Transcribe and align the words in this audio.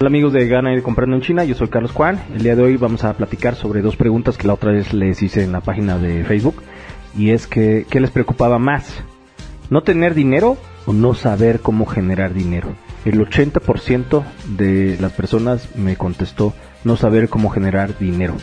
Hola 0.00 0.08
amigos 0.08 0.32
de 0.32 0.48
Gana 0.48 0.74
y 0.74 0.82
Comprando 0.82 1.14
en 1.14 1.22
China, 1.22 1.44
yo 1.44 1.54
soy 1.54 1.68
Carlos 1.68 1.92
Juan. 1.92 2.20
El 2.34 2.42
día 2.42 2.56
de 2.56 2.64
hoy 2.64 2.76
vamos 2.76 3.04
a 3.04 3.16
platicar 3.16 3.54
sobre 3.54 3.80
dos 3.80 3.94
preguntas 3.94 4.36
que 4.36 4.48
la 4.48 4.54
otra 4.54 4.72
vez 4.72 4.92
les 4.92 5.22
hice 5.22 5.44
en 5.44 5.52
la 5.52 5.60
página 5.60 5.98
de 5.98 6.24
Facebook. 6.24 6.56
Y 7.16 7.30
es 7.30 7.46
que, 7.46 7.86
¿qué 7.88 8.00
les 8.00 8.10
preocupaba 8.10 8.58
más? 8.58 9.04
¿No 9.70 9.82
tener 9.84 10.14
dinero 10.14 10.58
o 10.86 10.92
no 10.92 11.14
saber 11.14 11.60
cómo 11.60 11.86
generar 11.86 12.34
dinero? 12.34 12.74
El 13.04 13.20
80% 13.20 14.24
de 14.56 14.98
las 15.00 15.12
personas 15.12 15.76
me 15.76 15.94
contestó 15.94 16.54
no 16.82 16.96
saber 16.96 17.28
cómo 17.28 17.48
generar 17.48 17.96
dinero. 17.96 18.34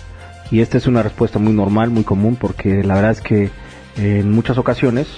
Y 0.52 0.62
esta 0.62 0.78
es 0.78 0.88
una 0.88 1.04
respuesta 1.04 1.38
muy 1.38 1.52
normal, 1.52 1.90
muy 1.90 2.06
común, 2.06 2.38
porque 2.38 2.82
la 2.82 2.96
verdad 2.96 3.12
es 3.12 3.22
que 3.22 3.50
en 3.98 4.32
muchas 4.32 4.58
ocasiones 4.58 5.10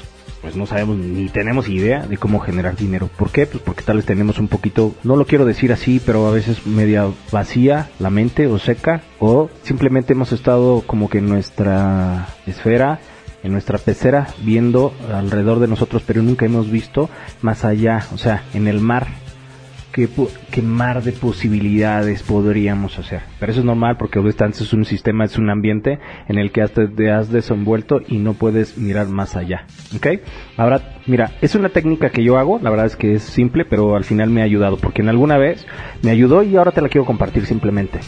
pues 0.44 0.58
no 0.58 0.66
sabemos 0.66 0.98
ni 0.98 1.30
tenemos 1.30 1.70
idea 1.70 2.06
de 2.06 2.18
cómo 2.18 2.40
generar 2.40 2.76
dinero. 2.76 3.10
¿Por 3.18 3.32
qué? 3.32 3.48
Pues 3.48 3.64
porque 3.64 3.82
tal 3.84 3.96
vez 3.96 4.06
tenemos 4.06 4.40
un 4.40 4.50
poquito, 4.50 4.94
no 5.04 5.16
lo 5.16 5.26
quiero 5.26 5.46
decir 5.46 5.72
así, 5.72 6.02
pero 6.06 6.28
a 6.28 6.32
veces 6.32 6.68
media 6.68 7.08
vacía 7.32 7.90
la 7.98 8.10
mente 8.10 8.48
o 8.48 8.60
seca, 8.60 9.02
o 9.20 9.50
simplemente 9.64 10.12
hemos 10.12 10.34
estado 10.34 10.84
como 10.86 11.10
que 11.10 11.20
en 11.20 11.30
nuestra 11.30 12.28
esfera, 12.46 13.00
en 13.42 13.54
nuestra 13.54 13.78
pecera, 13.78 14.28
viendo 14.44 14.94
alrededor 15.14 15.60
de 15.60 15.70
nosotros, 15.70 16.04
pero 16.06 16.22
nunca 16.22 16.46
hemos 16.46 16.70
visto 16.70 17.10
más 17.42 17.64
allá, 17.64 18.06
o 18.14 18.18
sea, 18.18 18.44
en 18.54 18.68
el 18.68 18.82
mar 18.82 19.23
qué, 19.94 20.62
mar 20.62 21.04
de 21.04 21.12
posibilidades 21.12 22.24
podríamos 22.24 22.98
hacer. 22.98 23.22
Pero 23.40 23.52
eso 23.52 23.62
es 23.62 23.66
normal 23.66 23.96
porque 23.98 24.20
obviamente 24.20 24.64
es 24.64 24.74
un 24.74 24.86
sistema, 24.86 25.26
es 25.26 25.38
un 25.38 25.50
ambiente 25.50 26.00
en 26.28 26.40
el 26.40 26.52
que 26.52 26.68
te 26.68 27.12
has 27.12 27.32
desenvuelto 27.32 28.02
y 28.08 28.18
no 28.18 28.34
puedes 28.34 28.78
mirar 28.78 29.08
más 29.08 29.36
allá. 29.36 29.66
¿Ok? 29.96 30.08
Ahora, 30.58 30.98
mira, 31.06 31.32
es 31.42 31.56
una 31.56 31.70
técnica 31.70 32.10
que 32.10 32.24
yo 32.24 32.38
hago, 32.38 32.60
la 32.62 32.72
verdad 32.72 32.88
es 32.88 32.96
que 32.96 33.14
es 33.14 33.24
simple, 33.24 33.66
pero 33.66 33.96
al 33.96 34.04
final 34.04 34.30
me 34.30 34.42
ha 34.42 34.46
ayudado 34.46 34.78
porque 34.78 35.02
en 35.02 35.10
alguna 35.10 35.38
vez 35.38 35.66
me 36.02 36.12
ayudó 36.12 36.42
y 36.44 36.56
ahora 36.56 36.72
te 36.72 36.82
la 36.82 36.90
quiero 36.90 37.06
compartir 37.06 37.46
simplemente. 37.46 38.00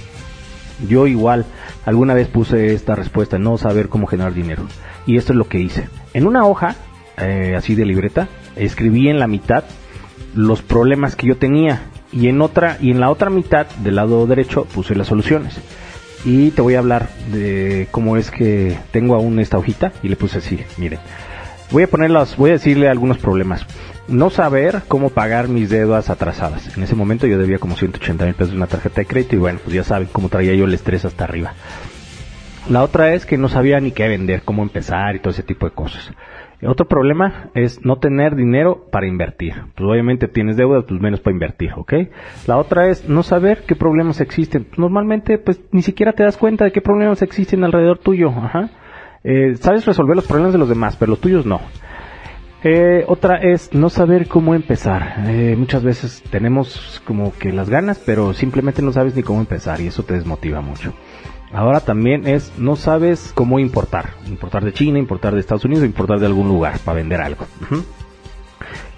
Yo 0.90 1.08
igual, 1.08 1.46
alguna 1.86 2.14
vez 2.14 2.28
puse 2.28 2.74
esta 2.74 2.96
respuesta, 2.96 3.38
no 3.38 3.58
saber 3.58 3.88
cómo 3.90 4.08
generar 4.08 4.34
dinero. 4.34 4.64
Y 5.06 5.18
esto 5.18 5.34
es 5.34 5.38
lo 5.38 5.48
que 5.48 5.60
hice. 5.60 5.88
En 6.14 6.26
una 6.26 6.46
hoja, 6.46 6.76
eh, 7.18 7.54
así 7.56 7.76
de 7.76 7.86
libreta, 7.86 8.28
escribí 8.56 9.08
en 9.08 9.20
la 9.20 9.28
mitad 9.28 9.64
los 10.36 10.62
problemas 10.62 11.16
que 11.16 11.28
yo 11.28 11.38
tenía 11.38 11.84
y 12.12 12.28
en 12.28 12.42
otra 12.42 12.78
y 12.80 12.92
en 12.92 13.00
la 13.00 13.10
otra 13.10 13.30
mitad 13.30 13.68
del 13.84 13.96
lado 13.96 14.26
derecho 14.28 14.66
puse 14.66 14.96
las 14.96 15.08
soluciones. 15.08 15.60
Y 16.24 16.52
te 16.52 16.62
voy 16.62 16.76
a 16.76 16.80
hablar 16.80 17.10
de 17.32 17.88
cómo 17.92 18.18
es 18.18 18.32
que 18.32 18.78
tengo 18.92 19.16
aún 19.16 19.40
esta 19.40 19.58
hojita 19.58 19.94
y 20.02 20.10
le 20.10 20.16
puse 20.16 20.40
así, 20.40 20.60
miren. 20.78 21.00
Voy 21.72 21.84
a 21.84 21.88
ponerlas, 21.88 22.38
voy 22.38 22.52
a 22.52 22.54
decirle 22.54 22.90
algunos 22.90 23.18
problemas. 23.18 23.66
No 24.08 24.30
saber 24.30 24.84
cómo 24.88 25.10
pagar 25.10 25.48
mis 25.48 25.70
deudas 25.70 26.10
atrasadas. 26.10 26.78
En 26.78 26.84
ese 26.84 26.96
momento 26.96 27.28
yo 27.28 27.38
debía 27.38 27.58
como 27.58 27.76
180 27.76 28.26
mil 28.26 28.36
pesos 28.36 28.52
de 28.52 28.58
una 28.58 28.68
tarjeta 28.68 29.02
de 29.02 29.08
crédito 29.08 29.36
y 29.36 29.40
bueno, 29.40 29.60
pues 29.64 29.76
ya 29.76 29.84
saben 29.84 30.08
cómo 30.12 30.30
traía 30.30 30.54
yo 30.54 30.66
el 30.66 30.74
estrés 30.74 31.06
hasta 31.06 31.24
arriba. 31.24 31.54
La 32.70 32.84
otra 32.84 33.14
es 33.14 33.26
que 33.26 33.38
no 33.38 33.50
sabía 33.50 33.80
ni 33.80 33.92
qué 33.92 34.08
vender, 34.08 34.42
cómo 34.44 34.64
empezar 34.64 35.16
y 35.16 35.20
todo 35.20 35.32
ese 35.32 35.44
tipo 35.44 35.68
de 35.68 35.74
cosas. 35.74 36.12
Otro 36.64 36.88
problema 36.88 37.50
es 37.54 37.86
no 37.86 37.98
tener 37.98 38.36
dinero 38.36 38.86
para 38.92 39.08
invertir. 39.08 39.54
Pues 39.76 39.90
obviamente 39.90 40.28
tienes 40.28 40.58
deuda, 40.58 40.82
pues 40.82 41.02
menos 41.02 41.20
para 41.20 41.34
invertir, 41.34 41.72
¿ok? 41.76 41.94
La 42.48 42.58
otra 42.58 42.88
es 42.88 43.08
no 43.10 43.24
saber 43.24 43.64
qué 43.68 43.76
problemas 43.76 44.22
existen. 44.22 44.68
Normalmente, 44.78 45.38
pues 45.38 45.62
ni 45.72 45.82
siquiera 45.82 46.14
te 46.14 46.24
das 46.24 46.38
cuenta 46.38 46.66
de 46.66 46.72
qué 46.72 46.82
problemas 46.82 47.22
existen 47.22 47.64
alrededor 47.64 48.00
tuyo, 48.00 48.30
ajá. 48.30 48.70
Eh, 49.24 49.56
sabes 49.56 49.86
resolver 49.86 50.16
los 50.16 50.28
problemas 50.28 50.54
de 50.54 50.60
los 50.60 50.70
demás, 50.70 50.96
pero 50.96 51.12
los 51.12 51.20
tuyos 51.20 51.46
no. 51.46 51.60
Eh, 52.68 53.06
otra 53.08 53.36
es 53.36 53.76
no 53.76 53.92
saber 53.92 54.28
cómo 54.28 54.56
empezar. 54.56 55.24
Eh, 55.28 55.56
muchas 55.56 55.84
veces 55.84 56.24
tenemos 56.32 57.00
como 57.06 57.32
que 57.32 57.54
las 57.54 57.70
ganas, 57.70 58.02
pero 58.04 58.34
simplemente 58.34 58.82
no 58.82 58.92
sabes 58.92 59.16
ni 59.16 59.22
cómo 59.22 59.40
empezar 59.40 59.82
y 59.82 59.88
eso 59.88 60.02
te 60.02 60.16
desmotiva 60.16 60.62
mucho. 60.62 60.92
Ahora 61.54 61.80
también 61.80 62.28
es, 62.28 62.54
no 62.58 62.76
sabes 62.76 63.32
cómo 63.36 63.60
importar. 63.60 64.16
Importar 64.26 64.66
de 64.66 64.74
China, 64.74 64.98
importar 64.98 65.36
de 65.36 65.42
Estados 65.42 65.64
Unidos, 65.64 65.86
importar 65.86 66.20
de 66.20 66.26
algún 66.26 66.48
lugar 66.48 66.80
para 66.80 66.96
vender 66.96 67.22
algo. 67.22 67.46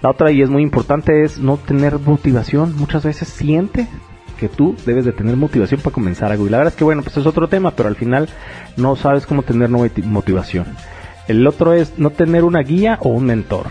La 0.00 0.08
otra 0.08 0.30
y 0.30 0.40
es 0.40 0.48
muy 0.48 0.62
importante 0.62 1.22
es 1.22 1.38
no 1.38 1.58
tener 1.58 1.98
motivación. 1.98 2.74
Muchas 2.74 3.04
veces 3.04 3.28
siente 3.28 3.86
que 4.40 4.48
tú 4.48 4.76
debes 4.86 5.04
de 5.04 5.12
tener 5.12 5.36
motivación 5.36 5.82
para 5.82 5.92
comenzar 5.92 6.32
algo. 6.32 6.46
Y 6.46 6.48
la 6.48 6.56
verdad 6.56 6.72
es 6.72 6.78
que 6.78 6.84
bueno, 6.84 7.02
pues 7.02 7.18
es 7.18 7.26
otro 7.26 7.48
tema, 7.48 7.72
pero 7.72 7.90
al 7.90 7.96
final 7.96 8.30
no 8.78 8.96
sabes 8.96 9.26
cómo 9.26 9.42
tener 9.42 9.68
motivación. 9.68 10.64
El 11.28 11.46
otro 11.46 11.72
es 11.72 11.98
no 11.98 12.10
tener 12.10 12.44
una 12.44 12.60
guía 12.60 12.98
o 13.00 13.10
un 13.10 13.26
mentor. 13.26 13.66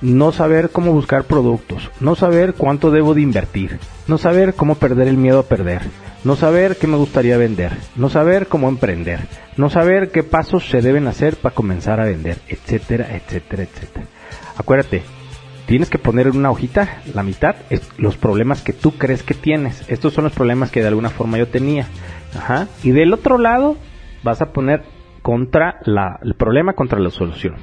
No 0.00 0.32
saber 0.32 0.70
cómo 0.70 0.92
buscar 0.92 1.24
productos. 1.24 1.90
No 2.00 2.16
saber 2.16 2.54
cuánto 2.54 2.90
debo 2.90 3.14
de 3.14 3.22
invertir. 3.22 3.78
No 4.08 4.18
saber 4.18 4.54
cómo 4.54 4.74
perder 4.74 5.08
el 5.08 5.16
miedo 5.16 5.38
a 5.38 5.44
perder 5.44 5.82
no 6.24 6.36
saber 6.36 6.76
qué 6.76 6.86
me 6.86 6.96
gustaría 6.96 7.36
vender, 7.36 7.72
no 7.96 8.08
saber 8.08 8.46
cómo 8.46 8.68
emprender, 8.68 9.20
no 9.56 9.70
saber 9.70 10.10
qué 10.10 10.22
pasos 10.22 10.68
se 10.68 10.80
deben 10.80 11.08
hacer 11.08 11.36
para 11.36 11.54
comenzar 11.54 12.00
a 12.00 12.04
vender, 12.04 12.38
etcétera, 12.48 13.16
etcétera, 13.16 13.64
etcétera. 13.64 14.06
Acuérdate, 14.56 15.02
tienes 15.66 15.90
que 15.90 15.98
poner 15.98 16.28
en 16.28 16.36
una 16.36 16.50
hojita 16.50 17.02
la 17.12 17.22
mitad 17.22 17.56
los 17.98 18.16
problemas 18.16 18.62
que 18.62 18.72
tú 18.72 18.92
crees 18.92 19.22
que 19.22 19.34
tienes. 19.34 19.84
Estos 19.88 20.12
son 20.12 20.24
los 20.24 20.32
problemas 20.32 20.70
que 20.70 20.80
de 20.80 20.88
alguna 20.88 21.10
forma 21.10 21.38
yo 21.38 21.48
tenía. 21.48 21.86
Ajá. 22.36 22.68
Y 22.82 22.92
del 22.92 23.12
otro 23.12 23.38
lado 23.38 23.76
vas 24.22 24.40
a 24.40 24.52
poner 24.52 24.84
contra 25.22 25.80
la, 25.84 26.18
el 26.22 26.34
problema 26.34 26.74
contra 26.74 26.98
la 26.98 27.10
solución. 27.10 27.56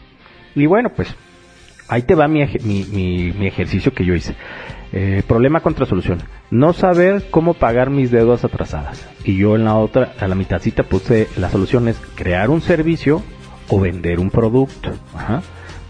Y 0.55 0.65
bueno, 0.65 0.89
pues 0.95 1.15
ahí 1.89 2.03
te 2.03 2.15
va 2.15 2.27
mi, 2.27 2.41
ejercicio 2.41 3.93
que 3.93 4.05
yo 4.05 4.13
hice. 4.13 4.35
Eh, 4.91 5.21
problema 5.27 5.59
contra 5.59 5.85
solución. 5.85 6.19
No 6.49 6.73
saber 6.73 7.25
cómo 7.29 7.53
pagar 7.53 7.89
mis 7.89 8.09
deudas 8.09 8.43
atrasadas. 8.43 9.07
Y 9.23 9.37
yo 9.37 9.55
en 9.55 9.65
la 9.65 9.75
otra, 9.75 10.13
a 10.19 10.27
la 10.27 10.35
mitadcita 10.35 10.83
puse 10.83 11.27
la 11.37 11.49
solución 11.49 11.87
es 11.87 12.01
crear 12.15 12.49
un 12.49 12.61
servicio 12.61 13.21
o 13.67 13.79
vender 13.79 14.19
un 14.19 14.31
producto. 14.31 14.91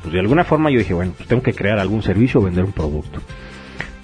Pues 0.01 0.13
de 0.13 0.19
alguna 0.19 0.44
forma 0.44 0.69
yo 0.69 0.80
dije, 0.80 0.94
bueno, 0.94 1.13
pues 1.16 1.30
tengo 1.30 1.44
que 1.44 1.53
crear 1.53 1.80
algún 1.80 2.01
servicio 2.01 2.41
o 2.41 2.44
vender 2.44 2.66
un 2.66 2.74
producto. 2.74 3.22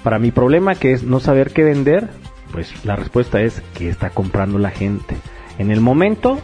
Para 0.03 0.19
mi 0.19 0.31
problema 0.31 0.75
que 0.75 0.93
es 0.93 1.03
no 1.03 1.19
saber 1.19 1.51
qué 1.51 1.63
vender, 1.63 2.09
pues 2.51 2.85
la 2.85 2.95
respuesta 2.95 3.41
es 3.41 3.61
que 3.73 3.89
está 3.89 4.11
comprando 4.11 4.59
la 4.59 4.71
gente. 4.71 5.15
En 5.57 5.71
el 5.71 5.81
momento, 5.81 6.39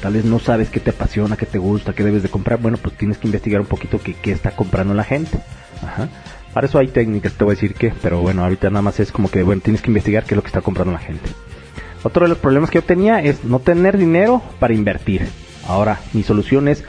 tal 0.00 0.14
vez 0.14 0.24
no 0.24 0.38
sabes 0.38 0.70
qué 0.70 0.80
te 0.80 0.90
apasiona, 0.90 1.36
qué 1.36 1.46
te 1.46 1.58
gusta, 1.58 1.92
qué 1.92 2.04
debes 2.04 2.22
de 2.22 2.28
comprar. 2.28 2.60
Bueno, 2.60 2.78
pues 2.78 2.96
tienes 2.96 3.18
que 3.18 3.28
investigar 3.28 3.60
un 3.60 3.66
poquito 3.66 4.00
qué, 4.02 4.14
qué 4.14 4.32
está 4.32 4.52
comprando 4.52 4.94
la 4.94 5.04
gente. 5.04 5.38
Ajá. 5.82 6.08
Para 6.52 6.68
eso 6.68 6.78
hay 6.78 6.88
técnicas, 6.88 7.34
te 7.34 7.44
voy 7.44 7.52
a 7.52 7.54
decir 7.56 7.74
que, 7.74 7.92
pero 8.00 8.22
bueno, 8.22 8.42
ahorita 8.42 8.70
nada 8.70 8.80
más 8.80 8.98
es 8.98 9.12
como 9.12 9.30
que, 9.30 9.42
bueno, 9.42 9.60
tienes 9.62 9.82
que 9.82 9.90
investigar 9.90 10.24
qué 10.24 10.32
es 10.32 10.36
lo 10.36 10.42
que 10.42 10.48
está 10.48 10.62
comprando 10.62 10.92
la 10.92 10.98
gente. 10.98 11.28
Otro 12.02 12.24
de 12.24 12.30
los 12.30 12.38
problemas 12.38 12.70
que 12.70 12.78
yo 12.78 12.82
tenía 12.82 13.20
es 13.20 13.44
no 13.44 13.58
tener 13.58 13.98
dinero 13.98 14.40
para 14.58 14.72
invertir. 14.72 15.28
Ahora, 15.68 15.98
mi 16.14 16.22
solución 16.22 16.68
es, 16.68 16.82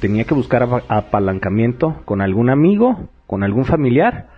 tenía 0.00 0.24
que 0.24 0.32
buscar 0.32 0.66
apalancamiento 0.88 2.00
con 2.06 2.22
algún 2.22 2.48
amigo, 2.48 3.10
con 3.26 3.42
algún 3.42 3.66
familiar, 3.66 4.28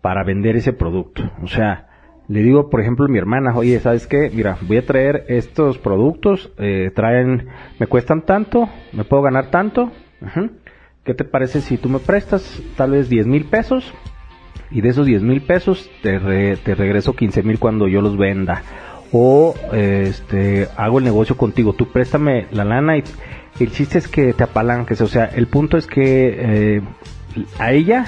para 0.00 0.22
vender 0.22 0.54
ese 0.54 0.72
producto. 0.72 1.28
O 1.42 1.48
sea, 1.48 1.88
le 2.30 2.42
digo, 2.42 2.70
por 2.70 2.80
ejemplo, 2.80 3.04
a 3.04 3.08
mi 3.08 3.18
hermana, 3.18 3.54
oye, 3.56 3.78
¿sabes 3.80 4.06
qué? 4.06 4.30
Mira, 4.32 4.56
voy 4.62 4.78
a 4.78 4.86
traer 4.86 5.24
estos 5.28 5.78
productos, 5.78 6.52
eh, 6.58 6.90
traen, 6.94 7.48
me 7.78 7.86
cuestan 7.86 8.22
tanto, 8.22 8.68
me 8.92 9.04
puedo 9.04 9.22
ganar 9.22 9.50
tanto. 9.50 9.90
¿Qué 11.04 11.14
te 11.14 11.24
parece 11.24 11.60
si 11.60 11.76
tú 11.76 11.88
me 11.88 11.98
prestas 11.98 12.62
tal 12.76 12.92
vez 12.92 13.08
10 13.08 13.26
mil 13.26 13.44
pesos? 13.46 13.92
y 14.70 14.80
de 14.80 14.90
esos 14.90 15.06
10 15.06 15.22
mil 15.22 15.40
pesos 15.40 15.90
te, 16.02 16.18
te 16.56 16.74
regreso 16.74 17.14
15 17.14 17.42
mil 17.42 17.58
cuando 17.58 17.88
yo 17.88 18.00
los 18.00 18.16
venda. 18.16 18.62
O 19.12 19.54
este 19.72 20.68
hago 20.76 20.98
el 20.98 21.04
negocio 21.04 21.36
contigo, 21.36 21.72
tú 21.72 21.86
préstame 21.86 22.46
la 22.52 22.64
lana 22.64 22.96
y 22.96 23.02
el 23.58 23.72
chiste 23.72 23.98
es 23.98 24.06
que 24.06 24.32
te 24.32 24.44
apalanques. 24.44 25.00
O 25.00 25.08
sea, 25.08 25.24
el 25.24 25.48
punto 25.48 25.76
es 25.76 25.86
que 25.86 26.76
eh, 26.76 26.82
a 27.58 27.72
ella, 27.72 28.06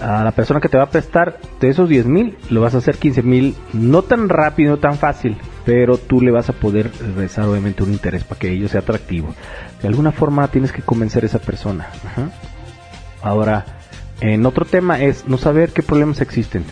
a 0.00 0.24
la 0.24 0.32
persona 0.32 0.60
que 0.60 0.68
te 0.68 0.76
va 0.76 0.84
a 0.84 0.90
prestar, 0.90 1.38
de 1.60 1.68
esos 1.68 1.88
10 1.88 2.06
mil, 2.06 2.36
lo 2.50 2.60
vas 2.60 2.74
a 2.74 2.78
hacer 2.78 2.96
15 2.96 3.22
mil, 3.22 3.56
no 3.72 4.02
tan 4.02 4.28
rápido, 4.28 4.72
no 4.72 4.78
tan 4.78 4.96
fácil, 4.96 5.36
pero 5.64 5.98
tú 5.98 6.20
le 6.20 6.30
vas 6.30 6.48
a 6.48 6.52
poder 6.52 6.90
regresar 7.00 7.44
obviamente 7.46 7.82
un 7.82 7.92
interés 7.92 8.24
para 8.24 8.38
que 8.38 8.50
ello 8.50 8.68
sea 8.68 8.80
atractivo. 8.80 9.34
De 9.82 9.88
alguna 9.88 10.12
forma 10.12 10.48
tienes 10.48 10.72
que 10.72 10.82
convencer 10.82 11.24
a 11.24 11.26
esa 11.26 11.38
persona. 11.38 11.88
Ahora, 13.22 13.64
en 14.20 14.46
otro 14.46 14.64
tema 14.64 15.00
es 15.00 15.26
no 15.26 15.38
saber 15.38 15.70
qué 15.70 15.82
problemas 15.82 16.20
existen. 16.20 16.64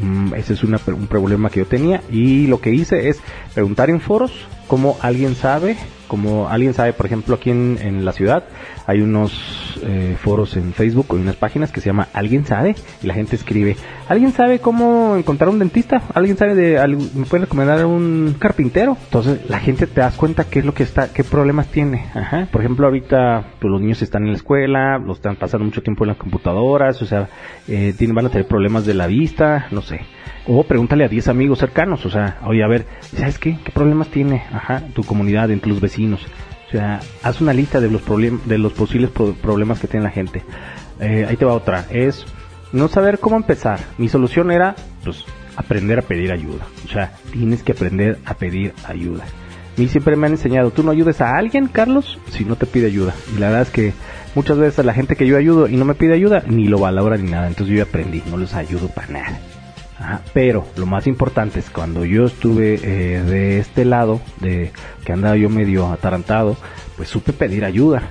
Mm, 0.00 0.34
ese 0.34 0.54
es 0.54 0.64
un 0.64 0.78
problema 1.08 1.50
que 1.50 1.60
yo 1.60 1.66
tenía 1.66 2.02
y 2.10 2.46
lo 2.46 2.60
que 2.60 2.70
hice 2.70 3.10
es 3.10 3.20
preguntar 3.52 3.90
en 3.90 4.00
foros 4.00 4.32
cómo 4.72 4.96
alguien 5.02 5.34
sabe, 5.34 5.76
como 6.08 6.48
alguien 6.48 6.72
sabe, 6.72 6.94
por 6.94 7.04
ejemplo, 7.04 7.34
aquí 7.34 7.50
en, 7.50 8.06
la 8.06 8.12
ciudad 8.12 8.44
hay 8.86 9.02
unos 9.02 9.78
eh, 9.82 10.16
foros 10.18 10.56
en 10.56 10.72
Facebook 10.72 11.08
o 11.10 11.16
unas 11.16 11.36
páginas 11.36 11.70
que 11.70 11.82
se 11.82 11.90
llama 11.90 12.08
Alguien 12.14 12.46
sabe 12.46 12.74
y 13.02 13.06
la 13.06 13.12
gente 13.12 13.36
escribe, 13.36 13.76
¿alguien 14.08 14.32
sabe 14.32 14.60
cómo 14.60 15.16
encontrar 15.16 15.50
un 15.50 15.58
dentista? 15.58 16.02
¿Alguien 16.14 16.38
sabe 16.38 16.54
de, 16.54 16.96
me 17.14 17.26
puede 17.26 17.44
recomendar 17.44 17.84
un 17.84 18.34
carpintero? 18.38 18.96
Entonces 19.04 19.40
la 19.50 19.58
gente 19.58 19.86
te 19.86 20.00
das 20.00 20.16
cuenta 20.16 20.44
qué 20.44 20.60
es 20.60 20.64
lo 20.64 20.72
que 20.72 20.84
está, 20.84 21.12
qué 21.12 21.22
problemas 21.22 21.66
tiene. 21.68 22.06
Ajá. 22.14 22.48
Por 22.50 22.62
ejemplo, 22.62 22.86
ahorita 22.86 23.44
pues, 23.60 23.70
los 23.70 23.82
niños 23.82 24.00
están 24.00 24.22
en 24.22 24.30
la 24.30 24.36
escuela, 24.36 24.98
los 24.98 25.18
están 25.18 25.36
pasando 25.36 25.66
mucho 25.66 25.82
tiempo 25.82 26.04
en 26.04 26.08
las 26.08 26.16
computadoras, 26.16 27.02
o 27.02 27.04
sea, 27.04 27.28
eh, 27.68 27.92
tienen, 27.98 28.16
van 28.16 28.24
a 28.24 28.30
tener 28.30 28.46
problemas 28.46 28.86
de 28.86 28.94
la 28.94 29.06
vista, 29.06 29.66
no 29.70 29.82
sé. 29.82 30.00
O 30.46 30.64
pregúntale 30.64 31.04
a 31.04 31.08
10 31.08 31.28
amigos 31.28 31.60
cercanos, 31.60 32.04
o 32.04 32.10
sea, 32.10 32.38
oye, 32.44 32.64
a 32.64 32.66
ver, 32.66 32.86
¿sabes 33.00 33.38
qué? 33.38 33.58
¿Qué 33.62 33.70
problemas 33.70 34.08
tiene 34.08 34.42
ajá, 34.52 34.61
tu 34.94 35.02
comunidad, 35.04 35.50
entre 35.50 35.70
los 35.70 35.80
vecinos? 35.80 36.26
O 36.68 36.70
sea, 36.70 37.00
haz 37.22 37.40
una 37.40 37.52
lista 37.52 37.80
de 37.80 37.90
los, 37.90 38.02
de 38.46 38.58
los 38.58 38.72
posibles 38.72 39.10
problemas 39.10 39.78
que 39.78 39.88
tiene 39.88 40.04
la 40.04 40.10
gente. 40.10 40.42
Eh, 41.00 41.26
ahí 41.28 41.36
te 41.36 41.44
va 41.44 41.52
otra, 41.52 41.86
es 41.90 42.24
no 42.72 42.88
saber 42.88 43.18
cómo 43.18 43.36
empezar. 43.36 43.80
Mi 43.98 44.08
solución 44.08 44.50
era, 44.50 44.74
pues, 45.04 45.24
aprender 45.56 45.98
a 45.98 46.02
pedir 46.02 46.32
ayuda. 46.32 46.64
O 46.86 46.88
sea, 46.88 47.12
tienes 47.30 47.62
que 47.62 47.72
aprender 47.72 48.18
a 48.24 48.34
pedir 48.34 48.72
ayuda. 48.86 49.24
A 49.24 49.80
mí 49.80 49.88
siempre 49.88 50.16
me 50.16 50.26
han 50.26 50.32
enseñado, 50.32 50.70
tú 50.70 50.82
no 50.82 50.90
ayudes 50.90 51.20
a 51.20 51.36
alguien, 51.36 51.68
Carlos, 51.68 52.18
si 52.30 52.44
no 52.44 52.56
te 52.56 52.66
pide 52.66 52.86
ayuda. 52.86 53.14
Y 53.34 53.38
la 53.38 53.48
verdad 53.48 53.62
es 53.62 53.70
que 53.70 53.92
muchas 54.34 54.58
veces 54.58 54.84
la 54.84 54.94
gente 54.94 55.16
que 55.16 55.26
yo 55.26 55.36
ayudo 55.36 55.68
y 55.68 55.76
no 55.76 55.84
me 55.84 55.94
pide 55.94 56.14
ayuda, 56.14 56.42
ni 56.46 56.68
lo 56.68 56.78
valora 56.78 57.16
ni 57.16 57.30
nada. 57.30 57.48
Entonces 57.48 57.76
yo 57.76 57.82
aprendí, 57.82 58.22
no 58.30 58.36
les 58.36 58.54
ayudo 58.54 58.88
para 58.88 59.08
nada 59.08 59.40
pero 60.32 60.66
lo 60.76 60.86
más 60.86 61.06
importante 61.06 61.58
es 61.58 61.70
cuando 61.70 62.04
yo 62.04 62.24
estuve 62.24 62.74
eh, 62.74 63.22
de 63.22 63.58
este 63.58 63.84
lado, 63.84 64.20
de 64.40 64.72
que 65.04 65.12
andaba 65.12 65.36
yo 65.36 65.48
medio 65.48 65.88
atarantado, 65.88 66.56
pues 66.96 67.08
supe 67.08 67.32
pedir 67.32 67.64
ayuda. 67.64 68.02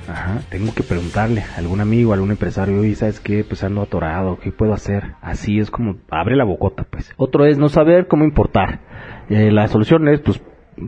tengo 0.49 0.73
que 0.73 0.83
preguntarle 0.83 1.41
a 1.41 1.57
algún 1.57 1.81
amigo, 1.81 2.11
a 2.11 2.15
algún 2.15 2.31
empresario, 2.31 2.83
y 2.83 2.95
sabes 2.95 3.19
qué, 3.19 3.43
pues 3.43 3.63
ando 3.63 3.81
atorado, 3.81 4.39
¿qué 4.39 4.51
puedo 4.51 4.73
hacer? 4.73 5.13
Así 5.21 5.59
es 5.59 5.71
como 5.71 5.97
abre 6.09 6.35
la 6.35 6.45
bocota, 6.45 6.83
pues. 6.83 7.13
Otro 7.17 7.45
es 7.45 7.57
no 7.57 7.69
saber 7.69 8.07
cómo 8.07 8.23
importar. 8.23 8.79
Eh, 9.29 9.51
la 9.51 9.67
solución 9.67 10.07
es, 10.07 10.19
pues, 10.19 10.41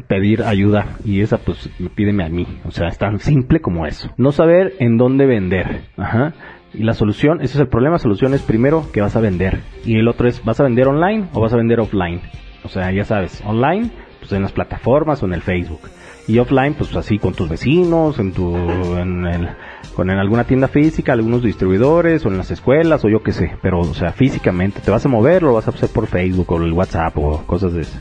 pedir 0.08 0.44
ayuda 0.44 0.98
y 1.04 1.22
esa 1.22 1.38
pues 1.38 1.70
pídeme 1.96 2.24
a 2.24 2.30
mí, 2.30 2.48
o 2.66 2.72
sea, 2.72 2.88
es 2.88 2.98
tan 2.98 3.20
simple 3.20 3.60
como 3.60 3.86
eso. 3.86 4.10
No 4.18 4.32
saber 4.32 4.74
en 4.80 4.98
dónde 4.98 5.26
vender, 5.26 5.82
ajá. 5.98 6.34
Y 6.74 6.84
la 6.84 6.94
solución, 6.94 7.42
ese 7.42 7.56
es 7.56 7.60
el 7.60 7.68
problema, 7.68 7.96
la 7.96 8.00
solución 8.00 8.34
es 8.34 8.42
primero 8.42 8.86
que 8.92 9.02
vas 9.02 9.16
a 9.16 9.20
vender. 9.20 9.62
Y 9.86 9.98
el 9.98 10.08
otro 10.08 10.28
es, 10.28 10.44
¿vas 10.44 10.60
a 10.60 10.64
vender 10.64 10.88
online 10.88 11.28
o 11.34 11.42
vas 11.42 11.54
a 11.54 11.58
vender 11.58 11.80
offline? 11.80 12.22
O 12.64 12.70
sea, 12.70 12.92
ya 12.92 13.06
sabes, 13.06 13.44
online, 13.46 13.92
pues 14.20 14.32
en 14.32 14.42
las 14.42 14.52
plataformas 14.54 15.22
o 15.22 15.26
en 15.28 15.34
el 15.34 15.42
Facebook. 15.42 15.82
Y 16.28 16.40
offline, 16.40 16.74
pues 16.74 16.96
así 16.96 17.20
con 17.20 17.34
tus 17.34 17.50
vecinos, 17.50 18.18
en 18.18 18.32
tu, 18.32 18.56
en 18.56 19.26
el, 19.26 19.50
con 19.94 20.10
en 20.10 20.18
alguna 20.18 20.46
tienda 20.46 20.70
física, 20.70 21.14
algunos 21.14 21.44
distribuidores 21.44 22.26
o 22.26 22.30
en 22.30 22.38
las 22.38 22.50
escuelas 22.50 23.04
o 23.04 23.10
yo 23.10 23.22
qué 23.22 23.34
sé. 23.34 23.58
Pero, 23.62 23.80
o 23.80 23.94
sea, 23.94 24.14
físicamente, 24.14 24.80
te 24.80 24.90
vas 24.90 25.06
a 25.06 25.10
mover 25.10 25.44
lo 25.44 25.54
vas 25.54 25.68
a 25.68 25.72
hacer 25.72 25.90
por 25.90 26.08
Facebook 26.08 26.52
o 26.52 26.64
el 26.64 26.72
WhatsApp 26.72 27.18
o 27.18 27.46
cosas 27.46 27.74
de 27.74 27.82
eso. 27.82 28.00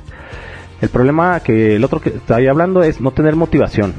El 0.80 0.88
problema 0.88 1.40
que 1.40 1.76
el 1.76 1.84
otro 1.84 2.00
que 2.00 2.12
ahí 2.28 2.46
hablando 2.46 2.82
es 2.82 3.00
no 3.00 3.10
tener 3.10 3.36
motivación. 3.36 3.92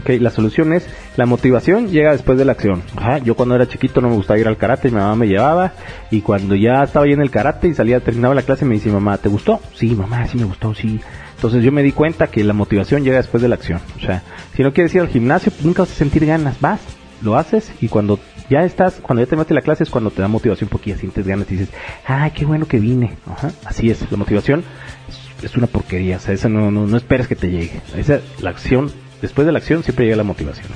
Okay, 0.00 0.18
la 0.18 0.30
solución 0.30 0.72
es 0.72 0.86
la 1.16 1.26
motivación 1.26 1.88
llega 1.88 2.12
después 2.12 2.38
de 2.38 2.44
la 2.44 2.52
acción. 2.52 2.82
Ajá, 2.96 3.18
yo 3.18 3.34
cuando 3.34 3.54
era 3.54 3.66
chiquito 3.66 4.00
no 4.00 4.08
me 4.08 4.14
gustaba 4.14 4.38
ir 4.38 4.46
al 4.46 4.56
karate, 4.56 4.90
mi 4.90 4.96
mamá 4.96 5.16
me 5.16 5.26
llevaba 5.26 5.72
y 6.10 6.20
cuando 6.20 6.54
ya 6.54 6.82
estaba 6.82 7.06
ahí 7.06 7.12
en 7.12 7.20
el 7.20 7.30
karate 7.30 7.68
y 7.68 7.74
salía 7.74 8.00
terminaba 8.00 8.34
la 8.34 8.42
clase 8.42 8.64
me 8.64 8.74
dice 8.74 8.90
mamá, 8.90 9.18
¿te 9.18 9.28
gustó? 9.28 9.60
Sí, 9.74 9.94
mamá, 9.94 10.26
sí 10.26 10.38
me 10.38 10.44
gustó, 10.44 10.74
sí. 10.74 11.00
Entonces 11.34 11.62
yo 11.62 11.72
me 11.72 11.82
di 11.82 11.92
cuenta 11.92 12.26
que 12.26 12.42
la 12.44 12.52
motivación 12.52 13.04
llega 13.04 13.18
después 13.18 13.42
de 13.42 13.48
la 13.48 13.54
acción. 13.54 13.80
O 13.96 14.00
sea, 14.00 14.22
si 14.54 14.62
no 14.62 14.72
quieres 14.72 14.94
ir 14.94 15.00
al 15.00 15.08
gimnasio, 15.08 15.52
pues 15.52 15.64
nunca 15.64 15.82
vas 15.82 15.92
a 15.92 15.94
sentir 15.94 16.26
ganas, 16.26 16.60
vas, 16.60 16.80
lo 17.22 17.36
haces 17.36 17.72
y 17.80 17.88
cuando 17.88 18.18
ya 18.50 18.64
estás, 18.64 18.94
cuando 19.02 19.22
ya 19.22 19.26
terminaste 19.26 19.54
la 19.54 19.62
clase 19.62 19.82
es 19.82 19.90
cuando 19.90 20.10
te 20.10 20.22
da 20.22 20.28
motivación 20.28 20.68
porque 20.70 20.90
ya 20.90 20.96
sientes 20.96 21.26
ganas 21.26 21.50
y 21.50 21.56
dices, 21.56 21.74
ay, 22.06 22.30
qué 22.32 22.44
bueno 22.44 22.66
que 22.66 22.78
vine. 22.78 23.16
Ajá, 23.26 23.52
así 23.64 23.90
es, 23.90 24.10
la 24.10 24.16
motivación 24.16 24.64
es, 25.42 25.56
una 25.56 25.66
porquería, 25.66 26.16
o 26.16 26.20
sea, 26.20 26.34
esa 26.34 26.48
no, 26.48 26.70
no, 26.70 26.86
no 26.86 26.96
esperes 26.96 27.28
que 27.28 27.36
te 27.36 27.50
llegue. 27.50 27.80
Esa, 27.96 28.20
la 28.40 28.50
acción 28.50 28.90
Después 29.20 29.46
de 29.46 29.52
la 29.52 29.58
acción 29.58 29.82
siempre 29.82 30.04
llega 30.04 30.16
la 30.16 30.22
motivación. 30.22 30.68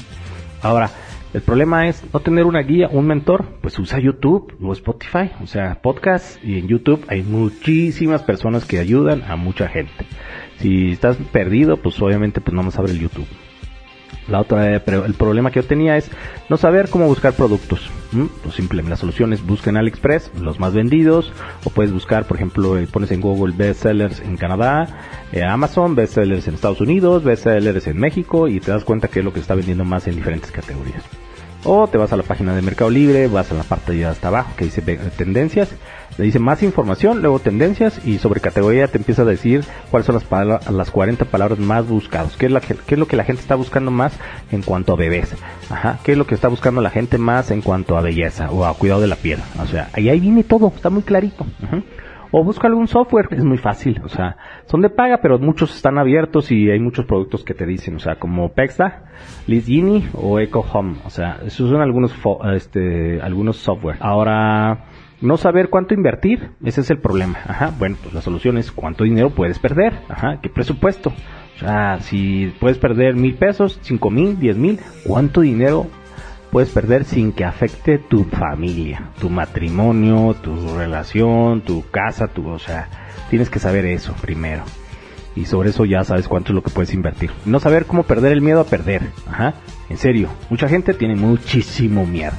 Ahora, 0.62 0.90
el 1.32 1.40
problema 1.40 1.88
es 1.88 2.02
no 2.12 2.20
tener 2.20 2.44
una 2.44 2.60
guía, 2.60 2.88
un 2.90 3.06
mentor, 3.06 3.46
pues 3.62 3.78
usa 3.78 3.98
YouTube 3.98 4.54
o 4.62 4.72
Spotify, 4.72 5.30
o 5.42 5.46
sea, 5.46 5.80
podcast 5.80 6.42
y 6.44 6.58
en 6.58 6.68
YouTube 6.68 7.04
hay 7.08 7.22
muchísimas 7.22 8.22
personas 8.22 8.66
que 8.66 8.78
ayudan 8.78 9.22
a 9.22 9.36
mucha 9.36 9.68
gente. 9.68 10.04
Si 10.58 10.90
estás 10.90 11.16
perdido, 11.32 11.78
pues 11.78 12.00
obviamente 12.02 12.40
pues 12.42 12.54
no 12.54 12.62
más 12.62 12.78
abre 12.78 12.92
el 12.92 13.00
YouTube. 13.00 13.26
La 14.28 14.40
otra, 14.40 14.80
pero 14.84 15.04
el 15.04 15.14
problema 15.14 15.50
que 15.50 15.60
yo 15.60 15.66
tenía 15.66 15.96
es 15.96 16.10
no 16.48 16.56
saber 16.56 16.88
cómo 16.88 17.06
buscar 17.06 17.32
productos. 17.32 17.90
Pues 18.42 18.54
simplemente 18.54 18.90
la 18.90 18.96
solución 18.96 19.32
es 19.32 19.44
busca 19.44 19.70
en 19.70 19.78
AliExpress 19.78 20.30
los 20.40 20.60
más 20.60 20.74
vendidos 20.74 21.32
o 21.64 21.70
puedes 21.70 21.92
buscar, 21.92 22.26
por 22.26 22.36
ejemplo, 22.36 22.78
eh, 22.78 22.86
pones 22.86 23.10
en 23.10 23.20
Google 23.20 23.54
bestsellers 23.56 24.20
en 24.20 24.36
Canadá, 24.36 24.86
eh, 25.32 25.42
Amazon, 25.42 25.94
bestsellers 25.94 26.46
en 26.46 26.54
Estados 26.54 26.80
Unidos, 26.80 27.24
bestsellers 27.24 27.86
en 27.86 27.98
México 27.98 28.48
y 28.48 28.60
te 28.60 28.70
das 28.70 28.84
cuenta 28.84 29.08
que 29.08 29.20
es 29.20 29.24
lo 29.24 29.32
que 29.32 29.40
está 29.40 29.54
vendiendo 29.54 29.84
más 29.84 30.06
en 30.06 30.16
diferentes 30.16 30.52
categorías. 30.52 31.02
O 31.64 31.86
te 31.86 31.96
vas 31.96 32.12
a 32.12 32.16
la 32.16 32.24
página 32.24 32.54
de 32.54 32.62
Mercado 32.62 32.90
Libre, 32.90 33.28
vas 33.28 33.50
a 33.52 33.54
la 33.54 33.62
parte 33.62 33.92
de 33.92 34.04
hasta 34.04 34.28
abajo 34.28 34.52
que 34.56 34.64
dice 34.64 34.82
tendencias, 35.16 35.70
le 36.18 36.24
dice 36.24 36.38
más 36.38 36.62
información, 36.62 37.22
luego 37.22 37.38
tendencias 37.38 38.06
y 38.06 38.18
sobre 38.18 38.40
categoría 38.40 38.88
te 38.88 38.98
empieza 38.98 39.22
a 39.22 39.24
decir 39.24 39.64
cuáles 39.90 40.06
son 40.06 40.14
las, 40.14 40.70
las 40.70 40.90
40 40.90 41.24
palabras 41.26 41.58
más 41.58 41.88
buscadas, 41.88 42.36
qué 42.36 42.46
es, 42.46 42.52
la, 42.52 42.60
qué 42.60 42.76
es 42.86 42.98
lo 42.98 43.06
que 43.06 43.16
la 43.16 43.24
gente 43.24 43.40
está 43.40 43.54
buscando 43.54 43.90
más 43.90 44.18
en 44.50 44.62
cuanto 44.62 44.92
a 44.92 44.96
bebés, 44.96 45.34
ajá, 45.70 45.98
qué 46.04 46.12
es 46.12 46.18
lo 46.18 46.26
que 46.26 46.34
está 46.34 46.48
buscando 46.48 46.80
la 46.80 46.90
gente 46.90 47.18
más 47.18 47.50
en 47.50 47.62
cuanto 47.62 47.96
a 47.96 48.02
belleza 48.02 48.50
o 48.50 48.64
a 48.64 48.74
cuidado 48.74 49.00
de 49.00 49.06
la 49.06 49.16
piel, 49.16 49.40
o 49.60 49.66
sea, 49.66 49.88
ahí, 49.94 50.08
ahí 50.08 50.20
viene 50.20 50.44
todo, 50.44 50.72
está 50.74 50.90
muy 50.90 51.02
clarito. 51.02 51.46
O 52.34 52.42
busca 52.42 52.66
algún 52.66 52.88
software, 52.88 53.28
es 53.30 53.44
muy 53.44 53.58
fácil, 53.58 54.00
o 54.02 54.08
sea, 54.08 54.38
son 54.64 54.80
de 54.80 54.88
paga, 54.88 55.18
pero 55.20 55.38
muchos 55.38 55.76
están 55.76 55.98
abiertos 55.98 56.50
y 56.50 56.70
hay 56.70 56.80
muchos 56.80 57.04
productos 57.04 57.44
que 57.44 57.52
te 57.52 57.66
dicen, 57.66 57.96
o 57.96 57.98
sea, 57.98 58.14
como 58.14 58.54
Pexta, 58.54 59.04
Genie 59.46 60.08
o 60.14 60.40
Eco 60.40 60.64
Home, 60.72 60.96
o 61.04 61.10
sea, 61.10 61.40
esos 61.44 61.68
son 61.68 61.82
algunos, 61.82 62.14
este, 62.54 63.20
algunos 63.20 63.58
software. 63.58 63.98
Ahora, 64.00 64.86
no 65.22 65.36
saber 65.36 65.70
cuánto 65.70 65.94
invertir, 65.94 66.50
ese 66.64 66.82
es 66.82 66.90
el 66.90 66.98
problema. 66.98 67.38
Ajá, 67.46 67.72
bueno, 67.78 67.96
pues 68.02 68.14
la 68.14 68.20
solución 68.20 68.58
es 68.58 68.70
cuánto 68.72 69.04
dinero 69.04 69.30
puedes 69.30 69.58
perder. 69.58 69.94
Ajá, 70.08 70.40
qué 70.42 70.48
presupuesto. 70.48 71.12
O 71.56 71.58
sea, 71.58 72.00
si 72.00 72.52
puedes 72.60 72.78
perder 72.78 73.14
mil 73.14 73.34
pesos, 73.34 73.78
cinco 73.82 74.10
mil, 74.10 74.38
diez 74.38 74.56
mil, 74.56 74.80
¿cuánto 75.04 75.42
dinero 75.42 75.86
puedes 76.50 76.70
perder 76.70 77.04
sin 77.04 77.32
que 77.32 77.44
afecte 77.44 77.98
tu 77.98 78.24
familia, 78.24 79.10
tu 79.20 79.30
matrimonio, 79.30 80.34
tu 80.42 80.76
relación, 80.76 81.62
tu 81.62 81.82
casa, 81.90 82.28
tu, 82.28 82.46
o 82.46 82.58
sea, 82.58 82.88
tienes 83.30 83.48
que 83.48 83.58
saber 83.58 83.86
eso 83.86 84.14
primero. 84.20 84.64
Y 85.34 85.46
sobre 85.46 85.70
eso 85.70 85.86
ya 85.86 86.04
sabes 86.04 86.28
cuánto 86.28 86.52
es 86.52 86.54
lo 86.54 86.62
que 86.62 86.70
puedes 86.70 86.92
invertir. 86.92 87.30
No 87.46 87.58
saber 87.58 87.86
cómo 87.86 88.02
perder 88.02 88.32
el 88.32 88.42
miedo 88.42 88.60
a 88.60 88.66
perder. 88.66 89.02
Ajá. 89.26 89.54
En 89.88 89.96
serio, 89.96 90.28
mucha 90.50 90.68
gente 90.68 90.92
tiene 90.92 91.16
muchísimo 91.16 92.04
miedo. 92.04 92.34